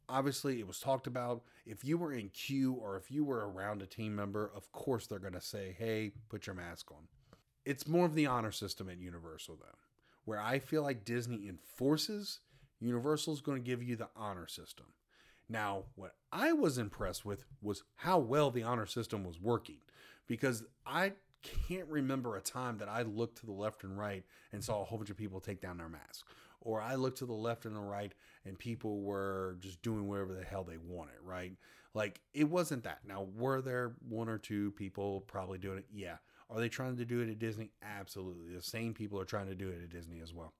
Obviously, 0.09 0.59
it 0.59 0.67
was 0.67 0.79
talked 0.79 1.07
about. 1.07 1.43
If 1.65 1.85
you 1.85 1.97
were 1.97 2.13
in 2.13 2.29
queue 2.29 2.73
or 2.73 2.97
if 2.97 3.11
you 3.11 3.23
were 3.23 3.49
around 3.49 3.81
a 3.81 3.85
team 3.85 4.15
member, 4.15 4.51
of 4.55 4.71
course 4.71 5.07
they're 5.07 5.19
going 5.19 5.33
to 5.33 5.41
say, 5.41 5.75
hey, 5.77 6.11
put 6.29 6.47
your 6.47 6.55
mask 6.55 6.91
on. 6.91 7.07
It's 7.65 7.87
more 7.87 8.05
of 8.05 8.15
the 8.15 8.25
honor 8.25 8.51
system 8.51 8.89
at 8.89 8.97
Universal, 8.97 9.57
though 9.61 9.77
where 10.29 10.39
I 10.39 10.59
feel 10.59 10.83
like 10.83 11.05
Disney 11.05 11.47
enforces, 11.49 12.39
Universal 12.79 13.33
is 13.33 13.41
going 13.41 13.63
to 13.63 13.67
give 13.67 13.81
you 13.81 13.95
the 13.95 14.09
honor 14.15 14.45
system. 14.45 14.85
Now, 15.49 15.85
what 15.95 16.13
I 16.31 16.53
was 16.53 16.77
impressed 16.77 17.25
with 17.25 17.45
was 17.63 17.81
how 17.95 18.19
well 18.19 18.51
the 18.51 18.61
honor 18.61 18.85
system 18.85 19.23
was 19.23 19.41
working 19.41 19.79
because 20.27 20.65
I 20.85 21.13
can't 21.43 21.87
remember 21.87 22.35
a 22.35 22.41
time 22.41 22.77
that 22.79 22.89
I 22.89 23.03
looked 23.03 23.39
to 23.39 23.45
the 23.45 23.51
left 23.51 23.83
and 23.83 23.97
right 23.97 24.23
and 24.51 24.63
saw 24.63 24.81
a 24.81 24.83
whole 24.83 24.97
bunch 24.97 25.09
of 25.09 25.17
people 25.17 25.39
take 25.39 25.61
down 25.61 25.77
their 25.77 25.89
mask. 25.89 26.25
Or 26.61 26.81
I 26.81 26.95
looked 26.95 27.19
to 27.19 27.25
the 27.25 27.33
left 27.33 27.65
and 27.65 27.75
the 27.75 27.81
right 27.81 28.13
and 28.45 28.57
people 28.57 29.01
were 29.01 29.57
just 29.59 29.81
doing 29.81 30.07
whatever 30.07 30.33
the 30.33 30.43
hell 30.43 30.63
they 30.63 30.77
wanted, 30.77 31.15
right? 31.23 31.53
Like 31.93 32.21
it 32.33 32.49
wasn't 32.49 32.83
that. 32.83 32.99
Now, 33.07 33.27
were 33.35 33.61
there 33.61 33.93
one 34.07 34.29
or 34.29 34.37
two 34.37 34.71
people 34.71 35.21
probably 35.21 35.57
doing 35.57 35.79
it? 35.79 35.85
Yeah. 35.91 36.17
Are 36.49 36.59
they 36.59 36.69
trying 36.69 36.97
to 36.97 37.05
do 37.05 37.21
it 37.21 37.29
at 37.29 37.39
Disney? 37.39 37.71
Absolutely. 37.83 38.53
The 38.53 38.61
same 38.61 38.93
people 38.93 39.19
are 39.19 39.25
trying 39.25 39.47
to 39.47 39.55
do 39.55 39.69
it 39.69 39.81
at 39.83 39.89
Disney 39.89 40.19
as 40.19 40.33
well. 40.33 40.53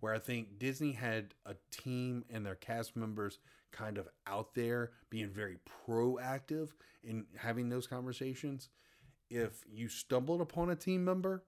Where 0.00 0.14
I 0.14 0.18
think 0.18 0.58
Disney 0.58 0.92
had 0.92 1.34
a 1.46 1.54
team 1.70 2.24
and 2.30 2.44
their 2.44 2.54
cast 2.54 2.94
members 2.94 3.38
kind 3.72 3.98
of 3.98 4.08
out 4.26 4.54
there 4.54 4.92
being 5.08 5.28
very 5.28 5.56
proactive 5.86 6.68
in 7.02 7.26
having 7.36 7.68
those 7.68 7.86
conversations. 7.86 8.68
If 9.30 9.64
you 9.72 9.88
stumbled 9.88 10.40
upon 10.40 10.70
a 10.70 10.76
team 10.76 11.04
member, 11.04 11.44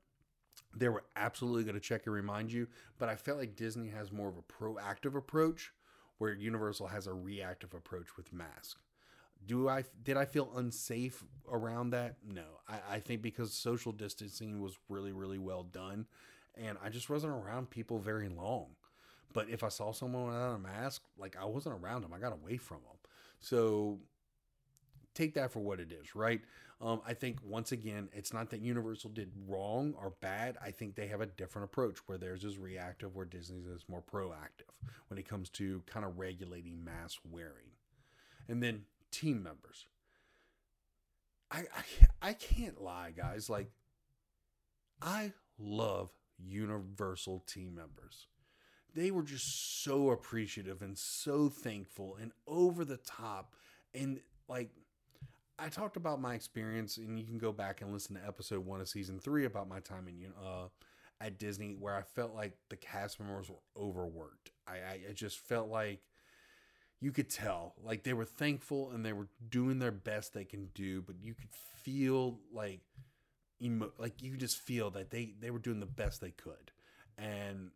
they 0.75 0.89
were 0.89 1.05
absolutely 1.17 1.65
going 1.65 1.75
to 1.75 1.81
check 1.81 2.07
and 2.07 2.15
remind 2.15 2.53
you. 2.53 2.69
But 2.99 3.09
I 3.09 3.17
felt 3.17 3.39
like 3.39 3.57
Disney 3.57 3.89
has 3.89 4.13
more 4.13 4.29
of 4.29 4.37
a 4.39 4.43
proactive 4.43 5.17
approach, 5.17 5.73
where 6.19 6.33
Universal 6.33 6.87
has 6.89 7.07
a 7.07 7.13
reactive 7.13 7.75
approach 7.75 8.17
with 8.17 8.33
mask 8.33 8.79
do 9.47 9.69
I 9.69 9.85
did 10.03 10.17
I 10.17 10.25
feel 10.25 10.51
unsafe 10.57 11.25
around 11.51 11.91
that? 11.91 12.17
No, 12.27 12.45
I, 12.69 12.97
I 12.97 13.01
think 13.01 13.23
because 13.23 13.53
social 13.53 13.93
distancing 13.93 14.61
was 14.61 14.79
really 14.89 15.13
really 15.13 15.39
well 15.39 15.63
done, 15.63 16.07
and 16.55 16.79
I 16.83 16.89
just 16.89 17.11
wasn't 17.11 17.33
around 17.33 17.71
people 17.71 17.99
very 17.99 18.29
long. 18.29 18.77
But 19.33 19.49
if 19.49 19.63
I 19.63 19.69
saw 19.69 19.93
someone 19.93 20.27
without 20.27 20.55
a 20.55 20.59
mask, 20.59 21.03
like 21.17 21.37
I 21.41 21.45
wasn't 21.45 21.77
around 21.83 22.03
them, 22.03 22.13
I 22.13 22.19
got 22.19 22.33
away 22.33 22.59
from 22.59 22.79
them. 22.79 22.97
So 23.41 23.99
take 25.15 25.35
that 25.35 25.53
for 25.53 25.61
what 25.61 25.81
it 25.81 25.93
is, 25.93 26.15
right? 26.15 26.41
Um, 26.81 27.01
I 27.07 27.15
think 27.15 27.39
once 27.45 27.71
again, 27.71 28.09
it's 28.13 28.33
not 28.33 28.51
that 28.51 28.61
Universal 28.61 29.11
did 29.11 29.31
wrong 29.47 29.95
or 29.97 30.15
bad. 30.21 30.57
I 30.61 30.73
think 30.73 30.97
they 30.97 31.07
have 31.07 31.21
a 31.21 31.27
different 31.27 31.67
approach 31.67 31.99
where 32.07 32.19
theirs 32.19 32.43
is 32.43 32.59
reactive, 32.59 33.15
where 33.15 33.25
Disney's 33.25 33.67
is 33.67 33.85
more 33.89 34.03
proactive 34.03 34.75
when 35.09 35.19
it 35.19 35.29
comes 35.29 35.49
to 35.51 35.83
kind 35.87 36.05
of 36.05 36.19
regulating 36.19 36.85
mask 36.85 37.21
wearing. 37.31 37.71
And 38.49 38.61
then 38.61 38.83
team 39.13 39.43
members. 39.43 39.87
I, 41.53 41.59
I, 41.61 42.31
I 42.31 42.33
can't 42.33 42.83
lie, 42.83 43.13
guys. 43.17 43.49
Like, 43.49 43.71
I 45.01 45.33
love 45.59 46.11
Universal 46.39 47.45
team 47.47 47.77
members. 47.77 48.27
They 48.95 49.11
were 49.11 49.23
just 49.23 49.85
so 49.85 50.11
appreciative 50.11 50.83
and 50.83 50.99
so 50.99 51.49
thankful 51.49 52.17
and 52.21 52.33
over 52.47 52.85
the 52.85 52.97
top. 52.97 53.55
And 53.95 54.21
like, 54.49 54.71
I 55.59 55.69
talked 55.69 55.97
about 55.97 56.21
my 56.21 56.35
experience, 56.35 56.97
and 56.97 57.19
you 57.19 57.25
can 57.25 57.39
go 57.39 57.53
back 57.53 57.83
and 57.83 57.93
listen 57.93 58.17
to 58.17 58.27
episode 58.27 58.65
one 58.65 58.81
of 58.81 58.89
season 58.89 59.19
three 59.21 59.45
about 59.45 59.69
my 59.69 59.81
time 59.81 60.09
in 60.09 60.33
uh, 60.43 60.69
at 61.21 61.39
Disney, 61.39 61.77
where 61.79 61.95
I 61.95 62.03
felt 62.03 62.35
like 62.35 62.55
the 62.69 62.77
cast 62.77 63.21
members 63.21 63.49
were 63.49 63.57
overworked. 63.77 64.51
I, 64.67 64.73
I, 64.73 65.01
I 65.11 65.13
just 65.15 65.39
felt 65.39 65.69
like 65.69 66.01
you 67.03 67.11
could 67.11 67.29
tell 67.29 67.75
like 67.83 68.05
they 68.05 68.13
were 68.13 68.25
thankful 68.25 68.93
and 68.93 69.05
they 69.05 69.13
were 69.13 69.27
doing 69.51 69.81
their 69.81 69.91
best 69.91 70.33
they 70.33 70.45
can 70.45 70.69
do 70.73 71.03
but 71.03 71.17
you 71.21 71.35
could 71.35 71.51
feel 71.83 72.39
like 72.53 72.81
emo- 73.61 73.93
like 73.99 74.23
you 74.23 74.37
just 74.37 74.59
feel 74.59 74.89
that 74.93 75.11
they 75.11 75.35
they 75.41 75.51
were 75.51 75.59
doing 75.59 75.81
the 75.81 75.87
best 75.87 76.21
they 76.21 76.31
could 76.31 76.71
and 77.19 77.71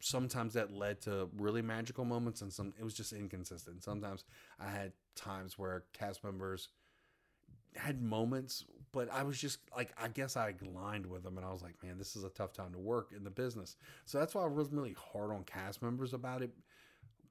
sometimes 0.00 0.54
that 0.54 0.72
led 0.72 1.00
to 1.00 1.28
really 1.36 1.62
magical 1.62 2.04
moments 2.04 2.42
and 2.42 2.52
some 2.52 2.74
it 2.78 2.84
was 2.84 2.94
just 2.94 3.12
inconsistent 3.12 3.82
sometimes 3.82 4.24
i 4.58 4.68
had 4.68 4.92
times 5.14 5.56
where 5.56 5.84
cast 5.92 6.22
members 6.24 6.68
had 7.76 8.02
moments 8.02 8.64
but 8.92 9.08
i 9.12 9.22
was 9.22 9.38
just 9.38 9.58
like 9.76 9.90
i 10.00 10.08
guess 10.08 10.36
i 10.36 10.52
aligned 10.66 11.06
with 11.06 11.22
them 11.22 11.36
and 11.36 11.46
i 11.46 11.52
was 11.52 11.62
like 11.62 11.74
man 11.82 11.98
this 11.98 12.16
is 12.16 12.24
a 12.24 12.30
tough 12.30 12.52
time 12.52 12.72
to 12.72 12.78
work 12.78 13.12
in 13.16 13.24
the 13.24 13.30
business 13.30 13.76
so 14.04 14.18
that's 14.18 14.34
why 14.34 14.42
i 14.42 14.46
was 14.46 14.72
really 14.72 14.96
hard 15.12 15.30
on 15.30 15.44
cast 15.44 15.82
members 15.82 16.12
about 16.14 16.42
it 16.42 16.50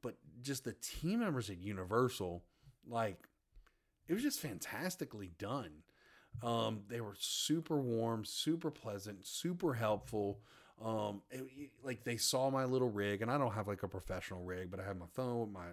but 0.02 0.16
just 0.42 0.64
the 0.64 0.74
team 0.74 1.20
members 1.20 1.50
at 1.50 1.58
Universal, 1.58 2.44
like 2.88 3.28
it 4.08 4.14
was 4.14 4.24
just 4.24 4.40
fantastically 4.40 5.32
done. 5.38 5.72
Um, 6.44 6.82
they 6.88 7.02
were 7.02 7.16
super 7.18 7.78
warm, 7.78 8.24
super 8.24 8.70
pleasant, 8.70 9.26
super 9.26 9.74
helpful. 9.74 10.40
Um, 10.84 11.24
it, 11.32 11.42
it, 11.58 11.70
like 11.84 12.04
they 12.04 12.18
saw 12.18 12.50
my 12.50 12.66
little 12.66 12.90
rig, 12.90 13.22
and 13.22 13.32
I 13.32 13.38
don't 13.38 13.54
have 13.54 13.68
like 13.68 13.84
a 13.84 13.88
professional 13.88 14.44
rig, 14.44 14.70
but 14.70 14.80
I 14.80 14.84
have 14.84 14.98
my 14.98 15.08
phone, 15.14 15.52
my 15.52 15.66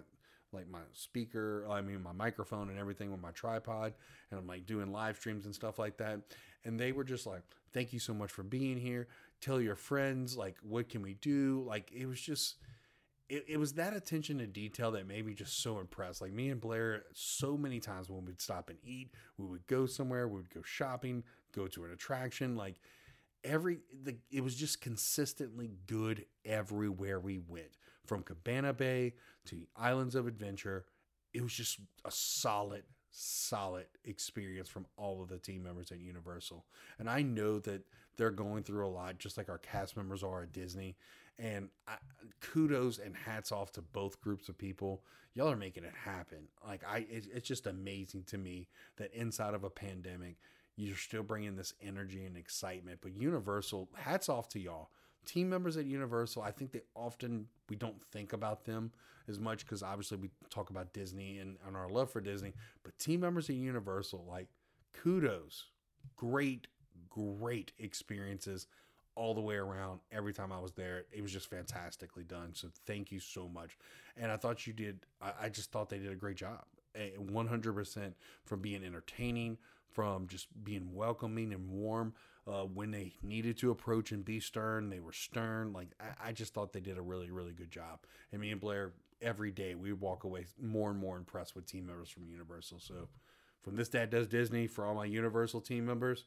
like 0.55 0.69
my 0.69 0.79
speaker, 0.93 1.65
I 1.69 1.81
mean 1.81 2.01
my 2.01 2.11
microphone 2.11 2.69
and 2.69 2.79
everything 2.79 3.11
with 3.11 3.21
my 3.21 3.31
tripod, 3.31 3.93
and 4.31 4.39
I'm 4.39 4.47
like 4.47 4.65
doing 4.65 4.91
live 4.91 5.17
streams 5.17 5.45
and 5.45 5.53
stuff 5.53 5.77
like 5.77 5.97
that. 5.97 6.21
And 6.63 6.79
they 6.79 6.91
were 6.91 7.03
just 7.03 7.27
like, 7.27 7.43
"Thank 7.73 7.93
you 7.93 7.99
so 7.99 8.13
much 8.13 8.31
for 8.31 8.43
being 8.43 8.77
here. 8.77 9.07
Tell 9.41 9.61
your 9.61 9.75
friends, 9.75 10.35
like, 10.35 10.57
what 10.63 10.89
can 10.89 11.01
we 11.01 11.13
do?" 11.15 11.63
Like 11.67 11.91
it 11.91 12.05
was 12.07 12.19
just 12.19 12.55
it, 13.29 13.45
it 13.47 13.57
was 13.57 13.73
that 13.73 13.93
attention 13.95 14.37
to 14.37 14.47
detail 14.47 14.91
that 14.91 15.07
made 15.07 15.25
me 15.25 15.33
just 15.33 15.61
so 15.61 15.79
impressed. 15.79 16.21
Like 16.21 16.31
me 16.31 16.49
and 16.49 16.61
Blair, 16.61 17.03
so 17.13 17.57
many 17.57 17.79
times 17.79 18.09
when 18.09 18.25
we'd 18.25 18.41
stop 18.41 18.69
and 18.69 18.77
eat, 18.83 19.11
we 19.37 19.45
would 19.45 19.65
go 19.67 19.85
somewhere, 19.85 20.27
we 20.27 20.37
would 20.37 20.53
go 20.53 20.61
shopping, 20.63 21.23
go 21.51 21.67
to 21.67 21.85
an 21.85 21.91
attraction. 21.91 22.55
Like 22.55 22.75
every, 23.45 23.79
the, 24.03 24.17
it 24.31 24.43
was 24.43 24.55
just 24.55 24.81
consistently 24.81 25.71
good 25.87 26.25
everywhere 26.43 27.19
we 27.19 27.39
went, 27.39 27.77
from 28.05 28.23
Cabana 28.23 28.73
Bay 28.73 29.13
to 29.45 29.67
Islands 29.77 30.15
of 30.15 30.27
Adventure. 30.27 30.85
It 31.33 31.41
was 31.41 31.53
just 31.53 31.79
a 32.03 32.11
solid, 32.11 32.83
solid 33.11 33.85
experience 34.03 34.67
from 34.67 34.85
all 34.97 35.21
of 35.21 35.29
the 35.29 35.37
team 35.37 35.63
members 35.63 35.91
at 35.91 35.99
Universal. 35.99 36.65
And 36.99 37.09
I 37.09 37.21
know 37.21 37.59
that 37.59 37.83
they're 38.17 38.31
going 38.31 38.63
through 38.63 38.85
a 38.85 38.89
lot, 38.89 39.19
just 39.19 39.37
like 39.37 39.49
our 39.49 39.57
cast 39.57 39.95
members 39.95 40.23
are 40.23 40.43
at 40.43 40.51
Disney. 40.51 40.95
And 41.37 41.69
I, 41.87 41.95
kudos 42.39 42.99
and 42.99 43.15
hats 43.15 43.51
off 43.51 43.71
to 43.73 43.81
both 43.81 44.21
groups 44.21 44.47
of 44.49 44.57
people. 44.57 45.03
Y'all 45.33 45.51
are 45.51 45.57
making 45.57 45.83
it 45.83 45.93
happen. 45.93 46.47
Like 46.65 46.81
I, 46.87 46.99
it, 47.09 47.27
it's 47.33 47.47
just 47.47 47.67
amazing 47.67 48.23
to 48.27 48.37
me 48.37 48.69
that 48.97 49.13
inside 49.13 49.53
of 49.53 49.65
a 49.65 49.69
pandemic, 49.69 50.37
you're 50.75 50.95
still 50.95 51.23
bringing 51.23 51.55
this 51.55 51.73
energy 51.81 52.25
and 52.25 52.37
excitement. 52.37 52.99
But 53.01 53.13
Universal, 53.13 53.89
hats 53.95 54.29
off 54.29 54.49
to 54.49 54.59
y'all. 54.59 54.89
Team 55.25 55.49
members 55.49 55.77
at 55.77 55.85
Universal, 55.85 56.43
I 56.43 56.51
think 56.51 56.71
they 56.71 56.81
often 56.93 57.47
we 57.69 57.75
don't 57.75 58.03
think 58.11 58.33
about 58.33 58.65
them 58.65 58.91
as 59.27 59.39
much 59.39 59.65
because 59.65 59.81
obviously 59.81 60.17
we 60.17 60.29
talk 60.49 60.69
about 60.69 60.93
Disney 60.93 61.39
and, 61.39 61.57
and 61.65 61.75
our 61.75 61.89
love 61.89 62.11
for 62.11 62.21
Disney. 62.21 62.53
But 62.83 62.97
team 62.99 63.21
members 63.21 63.49
at 63.49 63.55
Universal, 63.55 64.25
like 64.29 64.47
kudos, 64.93 65.65
great, 66.15 66.67
great 67.09 67.71
experiences 67.79 68.67
all 69.15 69.33
the 69.33 69.41
way 69.41 69.55
around 69.55 70.01
every 70.11 70.33
time 70.33 70.51
I 70.51 70.59
was 70.59 70.73
there. 70.73 71.05
It 71.11 71.21
was 71.21 71.31
just 71.31 71.49
fantastically 71.49 72.23
done. 72.23 72.49
So 72.53 72.67
thank 72.85 73.11
you 73.11 73.19
so 73.19 73.47
much. 73.47 73.77
And 74.17 74.31
I 74.31 74.37
thought 74.37 74.67
you 74.67 74.73
did, 74.73 75.05
I, 75.21 75.31
I 75.43 75.49
just 75.49 75.71
thought 75.71 75.89
they 75.89 75.99
did 75.99 76.11
a 76.11 76.15
great 76.15 76.37
job. 76.37 76.65
100% 76.95 78.13
from 78.45 78.61
being 78.61 78.83
entertaining, 78.83 79.57
from 79.95 80.27
just 80.27 80.47
being 80.63 80.93
welcoming 80.93 81.53
and 81.53 81.69
warm. 81.69 82.13
Uh, 82.47 82.61
when 82.61 82.91
they 82.91 83.13
needed 83.23 83.57
to 83.57 83.71
approach 83.71 84.11
and 84.11 84.23
be 84.23 84.39
stern, 84.39 84.89
they 84.89 84.99
were 84.99 85.13
stern. 85.13 85.73
Like, 85.73 85.87
I, 85.99 86.29
I 86.29 86.31
just 86.31 86.53
thought 86.53 86.73
they 86.73 86.79
did 86.79 86.97
a 86.97 87.01
really, 87.01 87.31
really 87.31 87.53
good 87.53 87.71
job. 87.71 88.01
And 88.31 88.39
me 88.39 88.51
and 88.51 88.61
Blair, 88.61 88.91
every 89.19 89.51
day, 89.51 89.73
we 89.73 89.93
walk 89.93 90.25
away 90.25 90.45
more 90.61 90.91
and 90.91 90.99
more 90.99 91.17
impressed 91.17 91.55
with 91.55 91.65
team 91.65 91.87
members 91.87 92.09
from 92.09 92.27
Universal. 92.27 92.81
So, 92.81 93.07
from 93.63 93.77
This 93.77 93.89
Dad 93.89 94.11
Does 94.11 94.27
Disney, 94.27 94.67
for 94.67 94.85
all 94.85 94.93
my 94.93 95.05
Universal 95.05 95.61
team 95.61 95.87
members, 95.87 96.25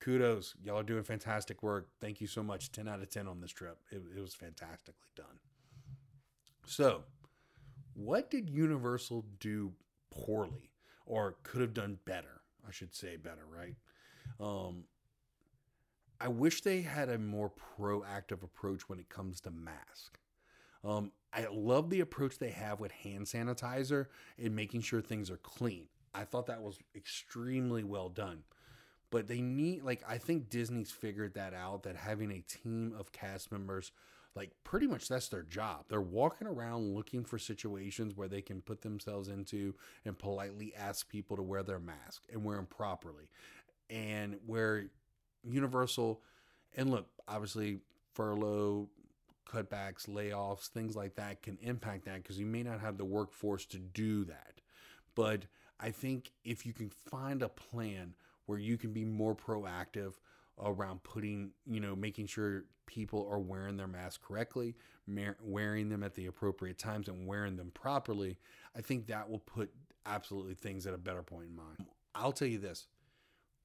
kudos. 0.00 0.54
Y'all 0.62 0.80
are 0.80 0.82
doing 0.82 1.02
fantastic 1.02 1.62
work. 1.62 1.88
Thank 2.00 2.20
you 2.20 2.26
so 2.26 2.42
much. 2.42 2.70
10 2.72 2.88
out 2.88 3.00
of 3.00 3.08
10 3.08 3.26
on 3.26 3.40
this 3.40 3.52
trip. 3.52 3.78
It, 3.90 4.02
it, 4.16 4.20
was 4.20 4.34
fantastically 4.34 5.08
done. 5.16 5.40
So, 6.66 7.04
what 7.94 8.30
did 8.30 8.50
Universal 8.50 9.24
do 9.40 9.72
poorly 10.10 10.70
or 11.06 11.36
could 11.42 11.60
have 11.60 11.74
done 11.74 11.98
better? 12.04 12.42
I 12.68 12.72
should 12.72 12.94
say 12.94 13.16
better, 13.16 13.46
right? 13.50 13.74
Um, 14.40 14.84
I 16.20 16.28
wish 16.28 16.62
they 16.62 16.82
had 16.82 17.08
a 17.08 17.18
more 17.18 17.52
proactive 17.78 18.42
approach 18.42 18.88
when 18.88 18.98
it 18.98 19.08
comes 19.08 19.40
to 19.42 19.50
mask. 19.50 20.18
Um, 20.84 21.12
I 21.32 21.46
love 21.50 21.90
the 21.90 22.00
approach 22.00 22.38
they 22.38 22.50
have 22.50 22.80
with 22.80 22.92
hand 22.92 23.26
sanitizer 23.26 24.06
and 24.38 24.54
making 24.54 24.82
sure 24.82 25.00
things 25.00 25.30
are 25.30 25.38
clean. 25.38 25.86
I 26.14 26.24
thought 26.24 26.46
that 26.46 26.62
was 26.62 26.78
extremely 26.94 27.84
well 27.84 28.08
done 28.08 28.42
but 29.10 29.26
they 29.26 29.40
need 29.40 29.82
like 29.82 30.02
I 30.08 30.18
think 30.18 30.50
Disney's 30.50 30.90
figured 30.90 31.34
that 31.34 31.54
out 31.54 31.82
that 31.84 31.96
having 31.96 32.30
a 32.30 32.40
team 32.40 32.94
of 32.98 33.12
cast 33.12 33.50
members 33.50 33.92
like 34.34 34.52
pretty 34.64 34.86
much 34.86 35.08
that's 35.08 35.28
their 35.28 35.42
job. 35.42 35.86
They're 35.88 36.00
walking 36.00 36.46
around 36.46 36.94
looking 36.94 37.24
for 37.24 37.38
situations 37.38 38.14
where 38.16 38.28
they 38.28 38.42
can 38.42 38.60
put 38.60 38.82
themselves 38.82 39.28
into 39.28 39.74
and 40.04 40.18
politely 40.18 40.74
ask 40.76 41.08
people 41.08 41.36
to 41.36 41.42
wear 41.42 41.62
their 41.62 41.80
mask 41.80 42.22
and 42.32 42.44
wear 42.44 42.56
them 42.56 42.66
properly. 42.66 43.28
And 43.90 44.36
where 44.46 44.90
Universal 45.44 46.20
and 46.76 46.90
look, 46.90 47.06
obviously 47.26 47.80
furlough 48.14 48.88
cutbacks, 49.48 50.08
layoffs, 50.08 50.68
things 50.68 50.94
like 50.94 51.14
that 51.16 51.42
can 51.42 51.58
impact 51.62 52.04
that 52.04 52.22
because 52.22 52.38
you 52.38 52.46
may 52.46 52.62
not 52.62 52.80
have 52.80 52.98
the 52.98 53.04
workforce 53.04 53.64
to 53.66 53.78
do 53.78 54.24
that. 54.24 54.60
But 55.14 55.46
I 55.80 55.90
think 55.90 56.32
if 56.44 56.66
you 56.66 56.72
can 56.72 56.90
find 56.90 57.42
a 57.42 57.48
plan 57.48 58.14
where 58.46 58.58
you 58.58 58.76
can 58.76 58.92
be 58.92 59.04
more 59.04 59.34
proactive 59.34 60.14
around 60.62 61.02
putting, 61.02 61.52
you 61.66 61.80
know, 61.80 61.96
making 61.96 62.26
sure 62.26 62.64
people 62.88 63.28
are 63.30 63.38
wearing 63.38 63.76
their 63.76 63.86
masks 63.86 64.18
correctly, 64.26 64.74
wearing 65.40 65.90
them 65.90 66.02
at 66.02 66.14
the 66.14 66.26
appropriate 66.26 66.78
times, 66.78 67.06
and 67.06 67.26
wearing 67.26 67.56
them 67.56 67.70
properly, 67.72 68.38
I 68.76 68.80
think 68.80 69.06
that 69.06 69.30
will 69.30 69.38
put 69.38 69.70
absolutely 70.06 70.54
things 70.54 70.86
at 70.86 70.94
a 70.94 70.98
better 70.98 71.22
point 71.22 71.50
in 71.50 71.54
mind. 71.56 71.86
I'll 72.14 72.32
tell 72.32 72.48
you 72.48 72.58
this 72.58 72.88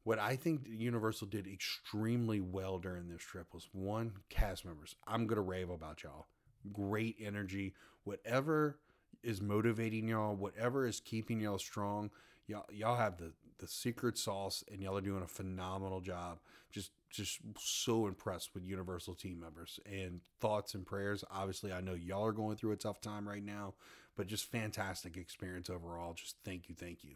what 0.03 0.19
I 0.19 0.35
think 0.35 0.67
Universal 0.67 1.27
did 1.27 1.47
extremely 1.47 2.41
well 2.41 2.77
during 2.77 3.07
this 3.07 3.21
trip 3.21 3.53
was 3.53 3.69
one, 3.71 4.11
cast 4.29 4.65
members. 4.65 4.95
I'm 5.07 5.27
going 5.27 5.37
to 5.37 5.41
rave 5.41 5.69
about 5.69 6.03
y'all. 6.03 6.27
Great 6.73 7.15
energy. 7.21 7.73
Whatever 8.03 8.79
is 9.23 9.41
motivating 9.41 10.09
y'all, 10.09 10.35
whatever 10.35 10.85
is 10.85 10.99
keeping 10.99 11.39
y'all 11.39 11.57
strong, 11.57 12.11
y'all, 12.47 12.65
y'all 12.69 12.97
have 12.97 13.17
the, 13.17 13.31
the 13.59 13.67
secret 13.67 14.17
sauce, 14.17 14.61
and 14.69 14.81
y'all 14.81 14.97
are 14.97 15.01
doing 15.01 15.23
a 15.23 15.27
phenomenal 15.27 16.01
job. 16.01 16.39
Just 16.69 16.91
just 17.13 17.39
so 17.59 18.07
impressed 18.07 18.53
with 18.53 18.65
Universal 18.65 19.15
team 19.15 19.39
members 19.39 19.79
and 19.85 20.21
thoughts 20.41 20.73
and 20.73 20.85
prayers. 20.85 21.23
Obviously, 21.31 21.71
I 21.71 21.81
know 21.81 21.93
y'all 21.93 22.25
are 22.25 22.31
going 22.31 22.57
through 22.57 22.71
a 22.71 22.77
tough 22.77 22.99
time 22.99 23.27
right 23.27 23.43
now, 23.43 23.75
but 24.15 24.27
just 24.27 24.51
fantastic 24.51 25.15
experience 25.15 25.69
overall. 25.69 26.13
Just 26.13 26.37
thank 26.43 26.69
you, 26.69 26.75
thank 26.75 27.03
you. 27.03 27.15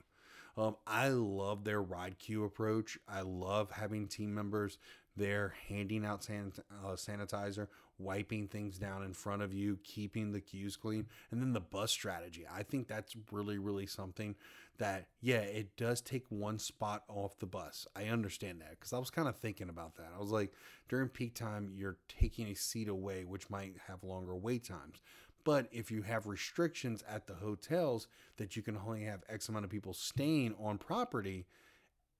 Um, 0.55 0.75
I 0.87 1.09
love 1.09 1.63
their 1.63 1.81
ride 1.81 2.17
queue 2.19 2.43
approach. 2.43 2.97
I 3.07 3.21
love 3.21 3.71
having 3.71 4.07
team 4.07 4.33
members 4.33 4.77
there 5.15 5.55
handing 5.67 6.05
out 6.05 6.23
san- 6.23 6.53
uh, 6.83 6.93
sanitizer, 6.93 7.67
wiping 7.99 8.47
things 8.47 8.77
down 8.77 9.03
in 9.03 9.13
front 9.13 9.41
of 9.41 9.53
you, 9.53 9.79
keeping 9.83 10.31
the 10.31 10.41
queues 10.41 10.75
clean, 10.75 11.07
and 11.31 11.41
then 11.41 11.53
the 11.53 11.59
bus 11.59 11.91
strategy. 11.91 12.45
I 12.51 12.63
think 12.63 12.87
that's 12.87 13.15
really, 13.31 13.57
really 13.57 13.85
something 13.87 14.35
that 14.77 15.07
yeah 15.21 15.37
it 15.37 15.75
does 15.75 16.01
take 16.01 16.25
one 16.29 16.59
spot 16.59 17.03
off 17.07 17.39
the 17.39 17.45
bus. 17.45 17.87
I 17.95 18.05
understand 18.05 18.61
that 18.61 18.71
because 18.71 18.93
i 18.93 18.99
was 18.99 19.09
kind 19.09 19.27
of 19.27 19.35
thinking 19.35 19.69
about 19.69 19.95
that. 19.95 20.11
I 20.15 20.19
was 20.19 20.29
like 20.29 20.53
during 20.87 21.09
peak 21.09 21.33
time 21.33 21.71
you're 21.73 21.97
taking 22.07 22.47
a 22.47 22.53
seat 22.53 22.87
away 22.87 23.25
which 23.25 23.49
might 23.49 23.75
have 23.87 24.03
longer 24.03 24.35
wait 24.35 24.65
times. 24.65 25.01
But 25.43 25.67
if 25.71 25.91
you 25.91 26.01
have 26.01 26.27
restrictions 26.27 27.03
at 27.09 27.25
the 27.25 27.35
hotels 27.35 28.07
that 28.35 28.55
you 28.55 28.61
can 28.61 28.77
only 28.77 29.03
have 29.05 29.23
x 29.29 29.49
amount 29.49 29.65
of 29.65 29.71
people 29.71 29.93
staying 29.93 30.55
on 30.59 30.77
property 30.77 31.47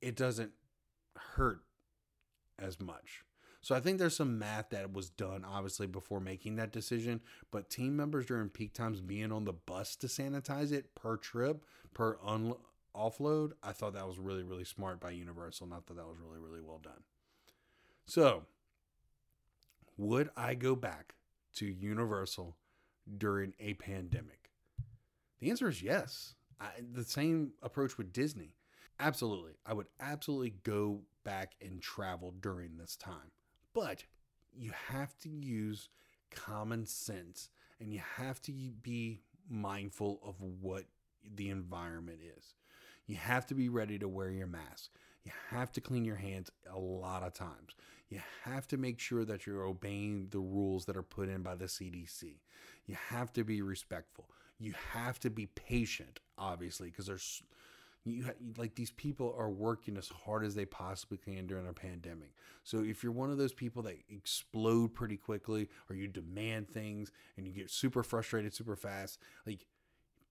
it 0.01 0.15
doesn't 0.15 0.51
hurt 1.35 1.61
as 2.59 2.79
much 2.79 3.23
so 3.61 3.75
I 3.75 3.79
think 3.79 3.97
there's 3.97 4.15
some 4.15 4.39
math 4.39 4.69
that 4.69 4.93
was 4.93 5.09
done 5.09 5.45
obviously 5.45 5.87
before 5.87 6.19
making 6.19 6.55
that 6.55 6.71
decision. 6.71 7.21
But 7.51 7.69
team 7.69 7.95
members 7.95 8.25
during 8.25 8.49
peak 8.49 8.73
times 8.73 9.01
being 9.01 9.31
on 9.31 9.45
the 9.45 9.53
bus 9.53 9.95
to 9.97 10.07
sanitize 10.07 10.71
it 10.71 10.95
per 10.95 11.17
trip, 11.17 11.65
per 11.93 12.17
un- 12.23 12.55
offload, 12.95 13.51
I 13.63 13.71
thought 13.71 13.93
that 13.93 14.07
was 14.07 14.19
really, 14.19 14.43
really 14.43 14.63
smart 14.63 14.99
by 14.99 15.11
Universal. 15.11 15.67
Not 15.67 15.87
that 15.87 15.95
that 15.95 16.07
was 16.07 16.17
really, 16.19 16.39
really 16.39 16.61
well 16.61 16.79
done. 16.81 17.03
So, 18.05 18.43
would 19.97 20.29
I 20.37 20.55
go 20.55 20.75
back 20.75 21.15
to 21.55 21.65
Universal 21.65 22.55
during 23.17 23.53
a 23.59 23.73
pandemic? 23.75 24.51
The 25.39 25.49
answer 25.49 25.67
is 25.67 25.83
yes. 25.83 26.35
I, 26.59 26.69
the 26.93 27.03
same 27.03 27.51
approach 27.61 27.97
with 27.97 28.13
Disney. 28.13 28.55
Absolutely. 28.99 29.53
I 29.65 29.73
would 29.73 29.87
absolutely 29.99 30.55
go 30.63 31.01
back 31.23 31.53
and 31.61 31.81
travel 31.81 32.33
during 32.39 32.77
this 32.77 32.95
time. 32.95 33.31
But 33.77 34.05
you 34.57 34.71
have 34.89 35.15
to 35.19 35.29
use 35.29 35.89
common 36.31 36.87
sense 36.87 37.51
and 37.79 37.93
you 37.93 38.01
have 38.15 38.41
to 38.41 38.51
be 38.51 39.21
mindful 39.47 40.19
of 40.25 40.41
what 40.41 40.85
the 41.35 41.49
environment 41.51 42.17
is. 42.35 42.55
You 43.05 43.17
have 43.17 43.45
to 43.45 43.53
be 43.53 43.69
ready 43.69 43.99
to 43.99 44.07
wear 44.07 44.31
your 44.31 44.47
mask. 44.47 44.89
You 45.23 45.31
have 45.51 45.71
to 45.73 45.81
clean 45.81 46.05
your 46.05 46.15
hands 46.15 46.49
a 46.73 46.79
lot 46.79 47.21
of 47.21 47.35
times. 47.35 47.75
You 48.09 48.19
have 48.45 48.67
to 48.69 48.77
make 48.77 48.99
sure 48.99 49.23
that 49.25 49.45
you're 49.45 49.65
obeying 49.67 50.29
the 50.31 50.39
rules 50.39 50.85
that 50.85 50.97
are 50.97 51.03
put 51.03 51.29
in 51.29 51.43
by 51.43 51.53
the 51.53 51.65
CDC. 51.65 52.39
You 52.87 52.95
have 53.09 53.31
to 53.33 53.43
be 53.43 53.61
respectful. 53.61 54.27
You 54.57 54.73
have 54.93 55.19
to 55.19 55.29
be 55.29 55.45
patient, 55.45 56.19
obviously, 56.35 56.89
because 56.89 57.05
there's 57.05 57.43
you 58.09 58.25
like 58.57 58.75
these 58.75 58.91
people 58.91 59.35
are 59.37 59.49
working 59.49 59.97
as 59.97 60.09
hard 60.09 60.43
as 60.43 60.55
they 60.55 60.65
possibly 60.65 61.17
can 61.17 61.47
during 61.47 61.67
a 61.67 61.73
pandemic. 61.73 62.31
So 62.63 62.83
if 62.83 63.03
you're 63.03 63.11
one 63.11 63.29
of 63.29 63.37
those 63.37 63.53
people 63.53 63.81
that 63.83 63.97
explode 64.09 64.93
pretty 64.93 65.17
quickly 65.17 65.69
or 65.89 65.95
you 65.95 66.07
demand 66.07 66.69
things 66.69 67.11
and 67.37 67.45
you 67.45 67.53
get 67.53 67.71
super 67.71 68.03
frustrated 68.03 68.53
super 68.53 68.75
fast, 68.75 69.19
like 69.45 69.65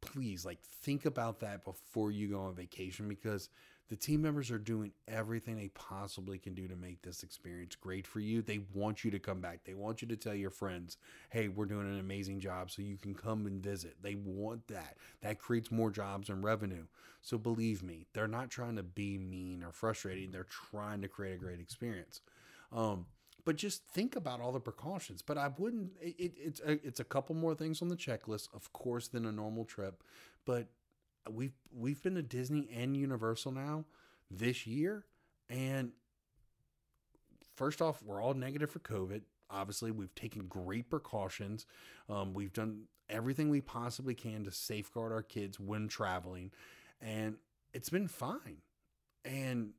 please 0.00 0.44
like 0.44 0.60
think 0.62 1.04
about 1.04 1.40
that 1.40 1.64
before 1.64 2.10
you 2.10 2.28
go 2.28 2.40
on 2.40 2.54
vacation 2.54 3.08
because 3.08 3.48
The 3.88 3.96
team 3.96 4.22
members 4.22 4.50
are 4.50 4.58
doing 4.58 4.92
everything 5.06 5.56
they 5.56 5.68
possibly 5.68 6.38
can 6.38 6.54
do 6.54 6.66
to 6.66 6.74
make 6.74 7.02
this 7.02 7.22
experience 7.22 7.76
great 7.76 8.06
for 8.06 8.18
you. 8.18 8.42
They 8.42 8.60
want 8.74 9.04
you 9.04 9.12
to 9.12 9.18
come 9.20 9.40
back. 9.40 9.60
They 9.64 9.74
want 9.74 10.02
you 10.02 10.08
to 10.08 10.16
tell 10.16 10.34
your 10.34 10.50
friends, 10.50 10.96
hey, 11.30 11.46
we're 11.48 11.66
doing 11.66 11.86
an 11.86 12.00
amazing 12.00 12.40
job 12.40 12.70
so 12.70 12.82
you 12.82 12.96
can 12.96 13.14
come 13.14 13.46
and 13.46 13.62
visit. 13.62 13.96
They 14.02 14.16
want 14.16 14.66
that. 14.68 14.96
That 15.22 15.38
creates 15.38 15.70
more 15.70 15.90
jobs 15.90 16.28
and 16.28 16.42
revenue. 16.42 16.86
So 17.22 17.38
believe 17.38 17.82
me, 17.82 18.06
they're 18.12 18.26
not 18.26 18.50
trying 18.50 18.76
to 18.76 18.82
be 18.82 19.18
mean 19.18 19.62
or 19.62 19.70
frustrating. 19.70 20.32
They're 20.32 20.46
trying 20.70 21.00
to 21.02 21.08
create 21.08 21.34
a 21.34 21.38
great 21.38 21.60
experience. 21.60 22.20
Um, 22.72 23.06
but 23.44 23.54
just 23.54 23.84
think 23.86 24.16
about 24.16 24.40
all 24.40 24.50
the 24.50 24.60
precautions. 24.60 25.22
But 25.22 25.38
I 25.38 25.52
wouldn't. 25.56 25.92
It, 26.00 26.34
it's 26.36 26.60
a, 26.60 26.72
it's 26.84 26.98
a 26.98 27.04
couple 27.04 27.36
more 27.36 27.54
things 27.54 27.80
on 27.80 27.88
the 27.88 27.96
checklist, 27.96 28.48
of 28.52 28.72
course, 28.72 29.06
than 29.06 29.24
a 29.24 29.32
normal 29.32 29.64
trip. 29.64 30.02
But 30.44 30.66
we've 31.30 31.54
we've 31.72 32.02
been 32.02 32.14
to 32.14 32.22
Disney 32.22 32.68
and 32.74 32.96
Universal 32.96 33.52
now 33.52 33.84
this 34.30 34.66
year, 34.66 35.04
and 35.48 35.92
first 37.54 37.80
off, 37.80 38.02
we're 38.02 38.22
all 38.22 38.34
negative 38.34 38.70
for 38.70 38.80
COVID. 38.80 39.22
Obviously, 39.50 39.90
we've 39.90 40.14
taken 40.14 40.46
great 40.46 40.90
precautions. 40.90 41.66
Um, 42.08 42.34
we've 42.34 42.52
done 42.52 42.84
everything 43.08 43.48
we 43.48 43.60
possibly 43.60 44.14
can 44.14 44.44
to 44.44 44.50
safeguard 44.50 45.12
our 45.12 45.22
kids 45.22 45.60
when 45.60 45.88
traveling, 45.88 46.50
and 47.00 47.36
it's 47.72 47.90
been 47.90 48.08
fine. 48.08 48.58
And 49.24 49.70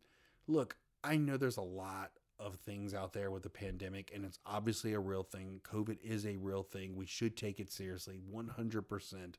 look, 0.47 0.77
I 1.03 1.17
know 1.17 1.37
there's 1.37 1.57
a 1.57 1.61
lot 1.61 2.11
of 2.39 2.55
things 2.55 2.93
out 2.93 3.13
there 3.13 3.31
with 3.31 3.43
the 3.43 3.49
pandemic, 3.49 4.11
and 4.13 4.23
it's 4.23 4.39
obviously 4.45 4.93
a 4.93 4.99
real 4.99 5.23
thing. 5.23 5.61
COVID 5.63 5.97
is 6.03 6.25
a 6.25 6.37
real 6.37 6.63
thing. 6.63 6.95
We 6.95 7.05
should 7.05 7.35
take 7.35 7.59
it 7.59 7.71
seriously, 7.71 8.19
100%. 8.31 9.35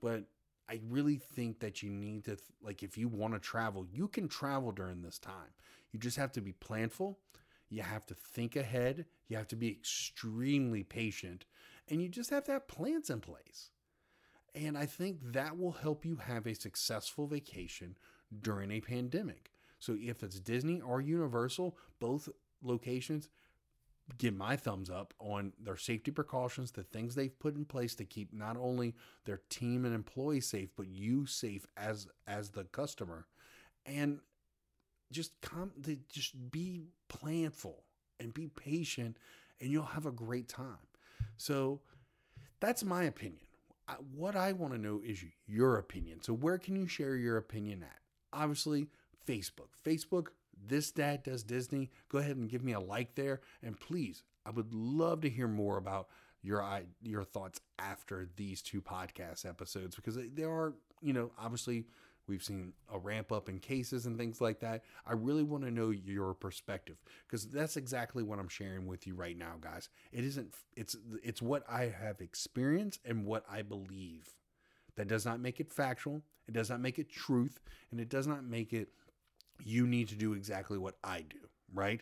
But 0.00 0.24
I 0.68 0.80
really 0.88 1.16
think 1.16 1.60
that 1.60 1.82
you 1.82 1.90
need 1.90 2.24
to, 2.24 2.38
like, 2.62 2.82
if 2.82 2.96
you 2.96 3.08
want 3.08 3.34
to 3.34 3.40
travel, 3.40 3.86
you 3.92 4.08
can 4.08 4.28
travel 4.28 4.72
during 4.72 5.02
this 5.02 5.18
time. 5.18 5.52
You 5.92 5.98
just 5.98 6.16
have 6.16 6.32
to 6.32 6.40
be 6.40 6.52
planful. 6.54 7.16
You 7.68 7.82
have 7.82 8.06
to 8.06 8.14
think 8.14 8.56
ahead. 8.56 9.06
You 9.28 9.36
have 9.36 9.48
to 9.48 9.56
be 9.56 9.68
extremely 9.68 10.82
patient. 10.82 11.44
And 11.88 12.00
you 12.02 12.08
just 12.08 12.30
have 12.30 12.44
to 12.44 12.52
have 12.52 12.68
plans 12.68 13.10
in 13.10 13.20
place. 13.20 13.70
And 14.54 14.78
I 14.78 14.86
think 14.86 15.18
that 15.32 15.58
will 15.58 15.72
help 15.72 16.04
you 16.04 16.16
have 16.16 16.46
a 16.46 16.54
successful 16.54 17.26
vacation 17.26 17.96
during 18.40 18.70
a 18.70 18.80
pandemic. 18.80 19.50
So 19.78 19.96
if 20.00 20.22
it's 20.22 20.40
Disney 20.40 20.80
or 20.80 21.00
Universal, 21.00 21.76
both 21.98 22.28
locations, 22.62 23.28
give 24.18 24.34
my 24.34 24.56
thumbs 24.56 24.90
up 24.90 25.14
on 25.18 25.52
their 25.58 25.76
safety 25.76 26.10
precautions, 26.10 26.72
the 26.72 26.82
things 26.82 27.14
they've 27.14 27.38
put 27.38 27.56
in 27.56 27.64
place 27.64 27.94
to 27.96 28.04
keep 28.04 28.32
not 28.32 28.56
only 28.56 28.94
their 29.24 29.40
team 29.48 29.84
and 29.84 29.94
employees 29.94 30.46
safe, 30.46 30.68
but 30.76 30.88
you 30.88 31.26
safe 31.26 31.66
as 31.76 32.06
as 32.26 32.50
the 32.50 32.64
customer. 32.64 33.26
And 33.86 34.20
just 35.12 35.40
come 35.40 35.70
to 35.82 35.96
just 36.12 36.50
be 36.50 36.88
planful 37.08 37.76
and 38.20 38.34
be 38.34 38.48
patient 38.48 39.16
and 39.60 39.70
you'll 39.70 39.84
have 39.84 40.06
a 40.06 40.12
great 40.12 40.48
time. 40.48 40.78
So 41.36 41.80
that's 42.60 42.84
my 42.84 43.04
opinion. 43.04 43.46
What 44.14 44.34
I 44.34 44.52
want 44.52 44.72
to 44.72 44.78
know 44.78 45.00
is 45.04 45.22
your 45.46 45.76
opinion. 45.78 46.22
So 46.22 46.32
where 46.32 46.58
can 46.58 46.74
you 46.74 46.86
share 46.86 47.16
your 47.16 47.36
opinion 47.36 47.82
at? 47.82 47.98
Obviously, 48.32 48.88
Facebook. 49.28 49.68
Facebook 49.84 50.28
this 50.68 50.90
Dad 50.90 51.22
Does 51.22 51.42
Disney. 51.42 51.90
Go 52.08 52.18
ahead 52.18 52.36
and 52.36 52.48
give 52.48 52.62
me 52.64 52.72
a 52.72 52.80
like 52.80 53.14
there. 53.14 53.40
And 53.62 53.78
please, 53.78 54.22
I 54.46 54.50
would 54.50 54.72
love 54.74 55.20
to 55.22 55.30
hear 55.30 55.48
more 55.48 55.76
about 55.76 56.08
your 56.42 56.82
your 57.02 57.24
thoughts 57.24 57.60
after 57.78 58.28
these 58.36 58.62
two 58.62 58.82
podcast 58.82 59.46
episodes 59.46 59.96
because 59.96 60.18
there 60.34 60.50
are, 60.50 60.74
you 61.00 61.12
know, 61.12 61.30
obviously 61.38 61.86
we've 62.26 62.42
seen 62.42 62.72
a 62.92 62.98
ramp 62.98 63.32
up 63.32 63.48
in 63.48 63.58
cases 63.58 64.06
and 64.06 64.18
things 64.18 64.40
like 64.40 64.60
that. 64.60 64.82
I 65.06 65.12
really 65.12 65.42
want 65.42 65.64
to 65.64 65.70
know 65.70 65.90
your 65.90 66.34
perspective 66.34 66.96
because 67.26 67.46
that's 67.46 67.76
exactly 67.76 68.22
what 68.22 68.38
I'm 68.38 68.48
sharing 68.48 68.86
with 68.86 69.06
you 69.06 69.14
right 69.14 69.36
now, 69.36 69.54
guys. 69.60 69.88
It 70.12 70.24
isn't 70.24 70.54
it's 70.76 70.96
it's 71.22 71.42
what 71.42 71.64
I 71.68 71.86
have 71.86 72.20
experienced 72.20 73.00
and 73.04 73.24
what 73.24 73.44
I 73.50 73.62
believe. 73.62 74.34
That 74.96 75.08
does 75.08 75.26
not 75.26 75.40
make 75.40 75.58
it 75.58 75.72
factual. 75.72 76.22
It 76.46 76.52
does 76.54 76.70
not 76.70 76.80
make 76.80 76.98
it 76.98 77.10
truth, 77.10 77.58
and 77.90 77.98
it 77.98 78.08
does 78.08 78.26
not 78.26 78.44
make 78.44 78.72
it 78.72 78.90
you 79.62 79.86
need 79.86 80.08
to 80.08 80.14
do 80.14 80.32
exactly 80.32 80.78
what 80.78 80.96
I 81.04 81.20
do, 81.28 81.38
right? 81.72 82.00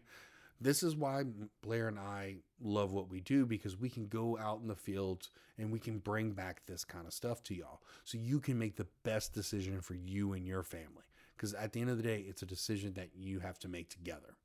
This 0.61 0.85
is 0.85 0.95
why 0.95 1.25
Blair 1.63 1.89
and 1.89 1.99
I 1.99 2.37
love 2.61 2.93
what 2.93 3.09
we 3.09 3.21
do 3.21 3.45
because 3.45 3.77
we 3.77 3.91
can 3.91 4.07
go 4.07 4.39
out 4.39 4.61
in 4.61 4.69
the 4.69 4.77
fields 4.77 5.31
and 5.59 5.73
we 5.73 5.81
can 5.81 5.99
bring 5.99 6.31
back 6.31 6.63
this 6.67 6.85
kind 6.85 7.07
of 7.07 7.13
stuff 7.13 7.43
to 7.45 7.55
y'all 7.55 7.83
so 8.05 8.17
you 8.17 8.39
can 8.39 8.59
make 8.59 8.77
the 8.77 8.87
best 9.03 9.33
decision 9.35 9.81
for 9.81 9.95
you 9.95 10.35
and 10.35 10.47
your 10.47 10.63
family. 10.63 11.03
Because 11.37 11.55
at 11.55 11.73
the 11.73 11.81
end 11.81 11.91
of 11.91 11.97
the 11.97 12.05
day, 12.05 12.25
it's 12.29 12.43
a 12.43 12.47
decision 12.47 12.93
that 12.95 13.09
you 13.17 13.41
have 13.41 13.59
to 13.61 13.69
make 13.69 13.89
together. 13.89 14.37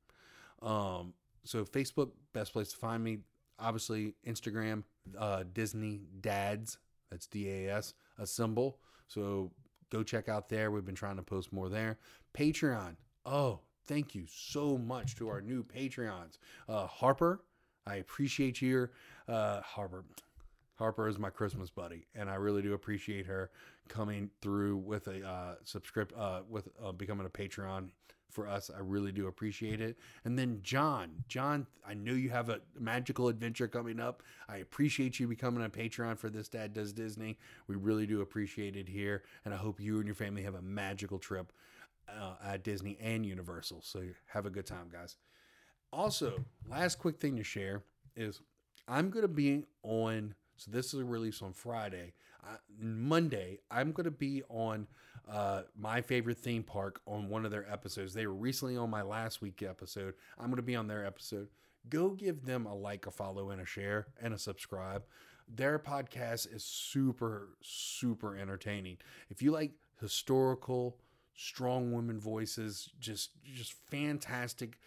Um, 0.60 1.14
so, 1.44 1.64
Facebook, 1.64 2.10
best 2.32 2.52
place 2.52 2.72
to 2.72 2.76
find 2.76 3.04
me. 3.04 3.18
Obviously, 3.60 4.14
Instagram, 4.26 4.82
uh, 5.16 5.44
Disney 5.52 6.00
Dads, 6.20 6.78
that's 7.10 7.28
D 7.28 7.48
A 7.48 7.76
S, 7.76 7.94
a 8.18 8.26
symbol. 8.26 8.80
So, 9.06 9.52
go 9.90 10.02
check 10.02 10.28
out 10.28 10.48
there. 10.48 10.70
We've 10.70 10.84
been 10.84 10.94
trying 10.94 11.16
to 11.16 11.22
post 11.22 11.52
more 11.52 11.68
there. 11.68 11.98
Patreon. 12.34 12.96
Oh, 13.26 13.60
thank 13.86 14.14
you 14.14 14.24
so 14.28 14.78
much 14.78 15.16
to 15.16 15.28
our 15.28 15.40
new 15.40 15.64
Patreons. 15.64 16.38
Uh, 16.68 16.86
Harper, 16.86 17.42
I 17.86 17.96
appreciate 17.96 18.60
your 18.62 18.92
uh, 19.28 19.60
Harper. 19.60 20.04
Harper 20.76 21.08
is 21.08 21.18
my 21.18 21.30
Christmas 21.30 21.70
buddy, 21.70 22.06
and 22.14 22.30
I 22.30 22.36
really 22.36 22.62
do 22.62 22.74
appreciate 22.74 23.26
her 23.26 23.50
coming 23.88 24.30
through 24.40 24.76
with 24.76 25.08
a 25.08 25.26
uh, 25.26 25.54
subscript 25.64 26.12
uh, 26.16 26.42
with 26.48 26.68
uh, 26.82 26.92
becoming 26.92 27.26
a 27.26 27.30
Patreon 27.30 27.90
for 28.30 28.46
us. 28.46 28.70
I 28.74 28.80
really 28.80 29.12
do 29.12 29.26
appreciate 29.26 29.80
it. 29.80 29.98
And 30.24 30.38
then 30.38 30.60
John, 30.62 31.24
John, 31.28 31.66
I 31.86 31.94
know 31.94 32.12
you 32.12 32.30
have 32.30 32.48
a 32.48 32.60
magical 32.78 33.28
adventure 33.28 33.68
coming 33.68 34.00
up. 34.00 34.22
I 34.48 34.58
appreciate 34.58 35.18
you 35.18 35.26
becoming 35.26 35.64
a 35.64 35.68
Patreon 35.68 36.18
for 36.18 36.28
this 36.28 36.48
Dad 36.48 36.72
Does 36.74 36.92
Disney. 36.92 37.38
We 37.66 37.76
really 37.76 38.06
do 38.06 38.20
appreciate 38.20 38.76
it 38.76 38.88
here, 38.88 39.22
and 39.44 39.54
I 39.54 39.56
hope 39.56 39.80
you 39.80 39.96
and 39.96 40.06
your 40.06 40.14
family 40.14 40.42
have 40.42 40.54
a 40.54 40.62
magical 40.62 41.18
trip 41.18 41.52
uh, 42.08 42.34
at 42.44 42.64
Disney 42.64 42.98
and 43.00 43.24
Universal. 43.24 43.80
So 43.82 44.02
have 44.26 44.46
a 44.46 44.50
good 44.50 44.66
time, 44.66 44.88
guys. 44.92 45.16
Also, 45.92 46.44
last 46.68 46.98
quick 46.98 47.18
thing 47.18 47.36
to 47.36 47.44
share 47.44 47.82
is 48.16 48.40
I'm 48.86 49.10
going 49.10 49.22
to 49.22 49.28
be 49.28 49.64
on. 49.82 50.34
So 50.56 50.70
this 50.70 50.92
is 50.92 51.00
a 51.00 51.04
release 51.04 51.40
on 51.40 51.52
Friday. 51.52 52.14
Uh, 52.44 52.56
Monday, 52.80 53.58
I'm 53.70 53.92
going 53.92 54.04
to 54.04 54.10
be 54.10 54.42
on 54.48 54.86
uh, 55.30 55.62
my 55.76 56.00
favorite 56.00 56.38
theme 56.38 56.62
park 56.62 57.00
on 57.06 57.28
one 57.28 57.44
of 57.44 57.50
their 57.50 57.70
episodes. 57.70 58.14
They 58.14 58.26
were 58.26 58.34
recently 58.34 58.76
on 58.76 58.90
my 58.90 59.02
last 59.02 59.42
week 59.42 59.62
episode. 59.62 60.14
I'm 60.38 60.46
going 60.46 60.56
to 60.56 60.62
be 60.62 60.76
on 60.76 60.88
their 60.88 61.04
episode. 61.04 61.48
Go 61.88 62.10
give 62.10 62.44
them 62.44 62.66
a 62.66 62.74
like, 62.74 63.06
a 63.06 63.10
follow, 63.10 63.50
and 63.50 63.60
a 63.60 63.66
share, 63.66 64.08
and 64.20 64.34
a 64.34 64.38
subscribe. 64.38 65.04
Their 65.48 65.78
podcast 65.78 66.54
is 66.54 66.64
super, 66.64 67.50
super 67.62 68.36
entertaining. 68.36 68.98
If 69.30 69.42
you 69.42 69.50
like 69.50 69.72
historical, 70.00 70.98
strong 71.34 71.92
women 71.92 72.20
voices, 72.20 72.90
just 73.00 73.30
just 73.44 73.74
fantastic 73.90 74.78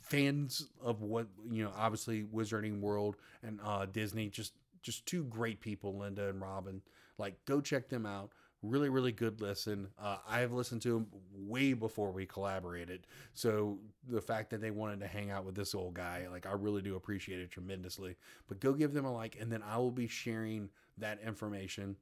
fans 0.00 0.68
of 0.82 1.02
what 1.02 1.26
you 1.50 1.64
know. 1.64 1.72
Obviously, 1.76 2.22
Wizarding 2.22 2.80
World 2.80 3.16
and 3.42 3.58
uh, 3.64 3.86
Disney, 3.86 4.28
just 4.28 4.52
just 4.82 5.06
two 5.06 5.24
great 5.24 5.60
people, 5.60 5.98
Linda 5.98 6.28
and 6.28 6.40
Robin. 6.40 6.82
Like, 7.18 7.44
go 7.46 7.60
check 7.60 7.88
them 7.88 8.06
out. 8.06 8.30
Really, 8.62 8.88
really 8.88 9.12
good 9.12 9.40
listen. 9.40 9.86
Uh, 10.00 10.16
I 10.28 10.40
have 10.40 10.52
listened 10.52 10.82
to 10.82 10.96
him 10.96 11.06
way 11.32 11.74
before 11.74 12.10
we 12.10 12.26
collaborated. 12.26 13.06
So 13.32 13.78
the 14.08 14.20
fact 14.20 14.50
that 14.50 14.60
they 14.60 14.72
wanted 14.72 14.98
to 15.00 15.06
hang 15.06 15.30
out 15.30 15.44
with 15.44 15.54
this 15.54 15.76
old 15.76 15.94
guy, 15.94 16.26
like 16.28 16.44
I 16.44 16.52
really 16.52 16.82
do 16.82 16.96
appreciate 16.96 17.38
it 17.38 17.52
tremendously. 17.52 18.16
But 18.48 18.58
go 18.58 18.72
give 18.72 18.92
them 18.92 19.04
a 19.04 19.12
like, 19.12 19.36
and 19.40 19.50
then 19.50 19.62
I 19.62 19.78
will 19.78 19.92
be 19.92 20.08
sharing 20.08 20.70
that 20.98 21.20
information 21.24 21.96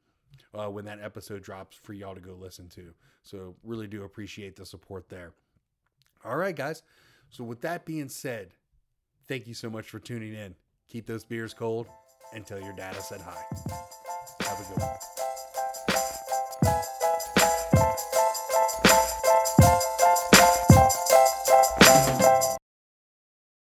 uh, 0.55 0.69
when 0.69 0.87
that 0.87 1.01
episode 1.03 1.43
drops 1.43 1.77
for 1.77 1.93
y'all 1.93 2.15
to 2.15 2.21
go 2.23 2.33
listen 2.33 2.69
to. 2.71 2.95
So 3.23 3.55
really 3.63 3.87
do 3.87 4.05
appreciate 4.05 4.57
the 4.57 4.65
support 4.65 5.11
there. 5.11 5.33
All 6.25 6.37
right, 6.37 6.57
guys. 6.57 6.83
So 7.29 7.45
with 7.45 7.61
that 7.63 7.85
being 7.85 8.09
said, 8.09 8.53
thank 9.29 9.47
you 9.47 9.55
so 9.55 9.69
much 9.69 9.91
for 9.91 9.99
tuning 9.99 10.35
in. 10.35 10.55
Keep 10.89 11.07
those 11.07 11.25
beers 11.25 11.53
cold 11.53 11.87
and 12.35 12.47
tell 12.47 12.61
your 12.61 12.73
dad 12.73 12.95
I 12.97 13.01
said 13.01 13.21
hi. 13.21 13.43
Have 14.41 14.61
a 14.61 14.73
good 14.73 14.81
one. 14.81 15.16